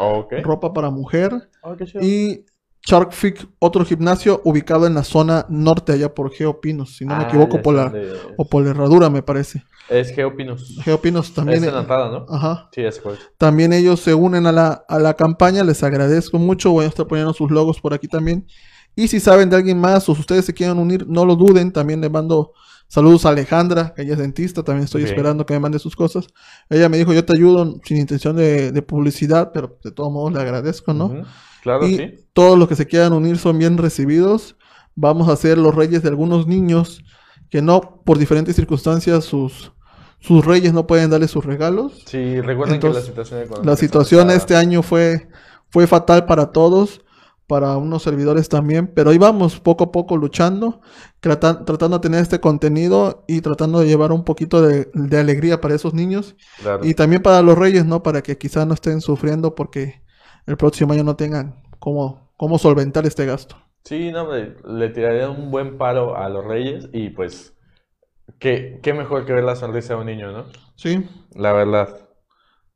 [0.42, 1.50] ropa para mujer.
[1.86, 2.02] Chido.
[2.02, 2.46] Y
[2.82, 7.24] Shark Fit, otro gimnasio ubicado en la zona norte, allá por Geopinos, si no me
[7.24, 8.14] Ah, equivoco, por la, es.
[8.38, 9.64] o por la herradura, me parece.
[9.90, 10.78] Es Geopinos.
[10.82, 11.62] Geopinos también.
[11.62, 12.26] Es en la entrada, ¿no?
[12.34, 12.70] Ajá.
[12.72, 13.18] Sí, puede.
[13.38, 16.72] También ellos se unen a la, a la campaña, les agradezco mucho.
[16.72, 18.48] Voy a estar poniendo sus logos por aquí también.
[18.96, 21.72] Y si saben de alguien más o si ustedes se quieren unir, no lo duden.
[21.72, 22.54] También le mando
[22.88, 24.64] saludos a Alejandra, que ella es dentista.
[24.64, 26.28] También estoy esperando que me mande sus cosas.
[26.70, 30.34] Ella me dijo, yo te ayudo sin intención de, de publicidad, pero de todos modos
[30.34, 31.08] le agradezco, ¿no?
[31.08, 31.24] Ujú.
[31.62, 32.14] Claro, y sí.
[32.34, 34.56] todos los que se quieran unir son bien recibidos.
[34.94, 37.04] Vamos a ser los reyes de algunos niños
[37.50, 39.72] que no, por diferentes circunstancias, sus,
[40.20, 42.04] sus reyes no pueden darles sus regalos.
[42.06, 45.28] Sí, recuerden Entonces, que la situación económica La situación este año fue,
[45.70, 47.02] fue fatal para todos,
[47.48, 50.82] para unos servidores también, pero ahí vamos poco a poco luchando,
[51.20, 55.62] trata- tratando de tener este contenido y tratando de llevar un poquito de, de alegría
[55.62, 56.84] para esos niños Claro.
[56.84, 58.04] y también para los reyes, ¿no?
[58.04, 60.02] Para que quizás no estén sufriendo porque
[60.48, 63.58] el próximo año no tengan cómo, cómo solventar este gasto.
[63.86, 67.56] Sí, no, hombre, le tiraría un buen paro a los reyes y pues,
[68.40, 70.46] qué, qué mejor que ver la sonrisa de un niño, ¿no?
[70.76, 72.05] Sí, La verdad.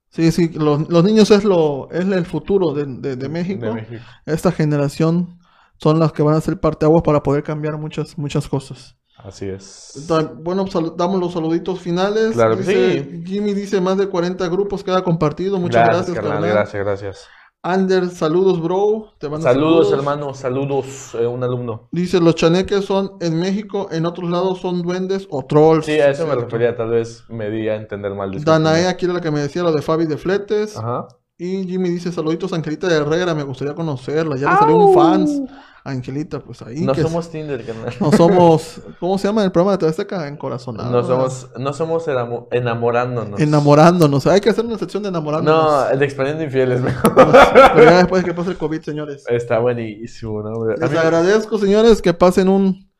[0.09, 3.65] Sí, sí, los, los niños es, lo, es el futuro de, de- de México.
[3.65, 4.01] De México.
[4.25, 5.39] Esta generación
[5.77, 8.95] son las que van a ser parteaguas para poder cambiar muchas, muchas cosas.
[9.17, 10.05] Así es.
[10.07, 12.31] Da- Bueno, sal- damos los saluditos finales.
[12.33, 13.23] Claro que Dice- sí.
[13.25, 15.59] Jimmy dice más de 40 grupos queda compartido.
[15.59, 16.49] Muchas gracias, carnal, carnal.
[16.51, 17.27] gracias, gracias.
[17.61, 19.11] Ander, saludos, bro.
[19.17, 21.89] Te mando Saludos, hermano, saludos, eh, un alumno.
[21.91, 25.85] Dice, los chaneques son en México, en otros lados son duendes o trolls.
[25.85, 28.31] Sí, a eso me refería, tal vez me di a entender mal.
[28.45, 30.77] Danae, aquí era la que me decía lo de Fabi de Fletes.
[30.77, 31.09] Ajá.
[31.41, 34.35] Y Jimmy dice, saluditos, Angelita de Herrera, me gustaría conocerla.
[34.35, 35.41] Ya le salió un fans.
[35.85, 36.81] Angelita, pues ahí.
[36.81, 37.93] No que somos Tinder, carnal.
[38.01, 40.27] no somos, ¿cómo se llama el programa de TV Azteca?
[40.27, 40.91] Encorazonados.
[40.91, 43.39] No somos, no somos enamo- enamorándonos.
[43.39, 44.27] Enamorándonos.
[44.27, 45.63] Hay que hacer una sección de enamorándonos.
[45.85, 47.15] No, el de expandiendo infieles, mejor.
[47.15, 49.23] Pero ya después de que pase el COVID, señores.
[49.29, 50.65] Está buenísimo, ¿no?
[50.75, 52.91] Les mí- agradezco, señores, que pasen un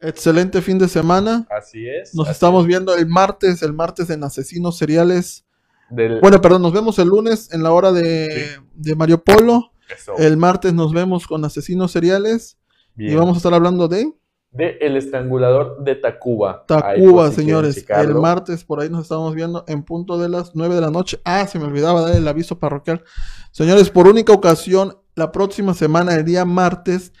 [0.00, 1.46] excelente fin de semana.
[1.56, 2.12] Así es.
[2.16, 2.66] Nos así estamos es.
[2.66, 5.44] viendo el martes, el martes en Asesinos Seriales.
[5.90, 6.20] Del...
[6.20, 9.70] Bueno, perdón, nos vemos el lunes en la hora de, de Mario Polo.
[9.94, 10.14] Eso.
[10.16, 12.58] El martes nos vemos con Asesinos Seriales.
[12.96, 14.12] Y vamos a estar hablando de
[14.52, 16.64] De El Estrangulador de Tacuba.
[16.66, 17.84] Tacuba, si señores.
[17.88, 21.20] El martes por ahí nos estamos viendo en punto de las 9 de la noche.
[21.24, 23.02] Ah, se me olvidaba dar el aviso parroquial.
[23.50, 27.12] Señores, por única ocasión, la próxima semana, el día martes,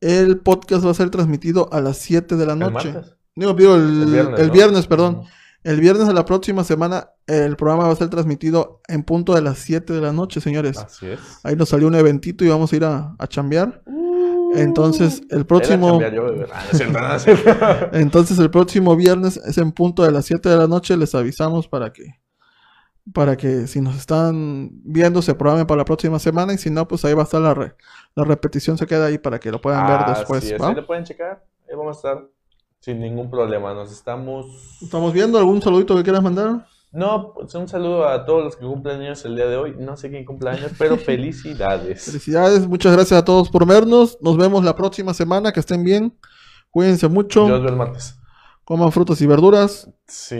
[0.00, 2.92] El podcast va a ser transmitido a las 7 de la ¿El noche.
[2.92, 3.16] martes?
[3.34, 4.52] Digo, digo, el, El viernes, el ¿no?
[4.52, 5.22] viernes, perdón.
[5.64, 9.42] El viernes de la próxima semana el programa va a ser transmitido en punto de
[9.42, 10.76] las 7 de la noche, señores.
[10.78, 11.20] Así es.
[11.44, 13.82] Ahí nos salió un eventito y vamos a ir a, a chambear.
[14.54, 15.90] Entonces, el próximo...
[15.92, 16.46] chambear yo, bebé.
[16.52, 17.50] Ah, no es cierto, no es cierto.
[17.92, 21.68] Entonces el próximo viernes es en punto de las 7 de la noche, les avisamos
[21.68, 22.20] para que
[23.12, 26.86] para que si nos están viendo se programen para la próxima semana y si no,
[26.86, 27.74] pues ahí va a estar la, re-
[28.14, 30.44] la repetición, se queda ahí para que lo puedan ver después.
[30.44, 30.68] es, ¿va?
[30.68, 31.44] ahí lo pueden checar.
[31.68, 32.28] Ahí vamos a estar
[32.82, 33.72] sin ningún problema.
[33.74, 34.46] Nos estamos.
[34.82, 36.66] ¿Estamos viendo algún saludito que quieras mandar?
[36.92, 39.74] No, pues un saludo a todos los que cumplen años el día de hoy.
[39.78, 42.04] No sé quién cumple años, pero felicidades.
[42.04, 44.18] Felicidades, muchas gracias a todos por vernos.
[44.20, 46.12] Nos vemos la próxima semana, que estén bien.
[46.70, 48.16] Cuídense mucho, Yo os veo el martes.
[48.64, 50.36] coman frutas y verduras Sí.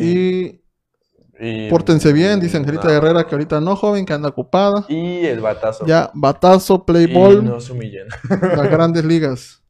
[1.40, 2.90] y Y, pórtense bien, dice Angelita no.
[2.94, 4.84] Herrera que ahorita no, joven, que anda ocupada.
[4.88, 5.86] Y el batazo.
[5.86, 7.44] Ya, batazo, play Y ball.
[7.44, 8.08] no se humillen.
[8.28, 9.62] las grandes ligas.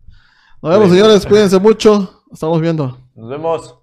[0.60, 1.24] Nos vemos, señores.
[1.26, 2.21] Cuídense mucho.
[2.32, 2.96] Estamos viendo.
[3.14, 3.78] Nos vemos.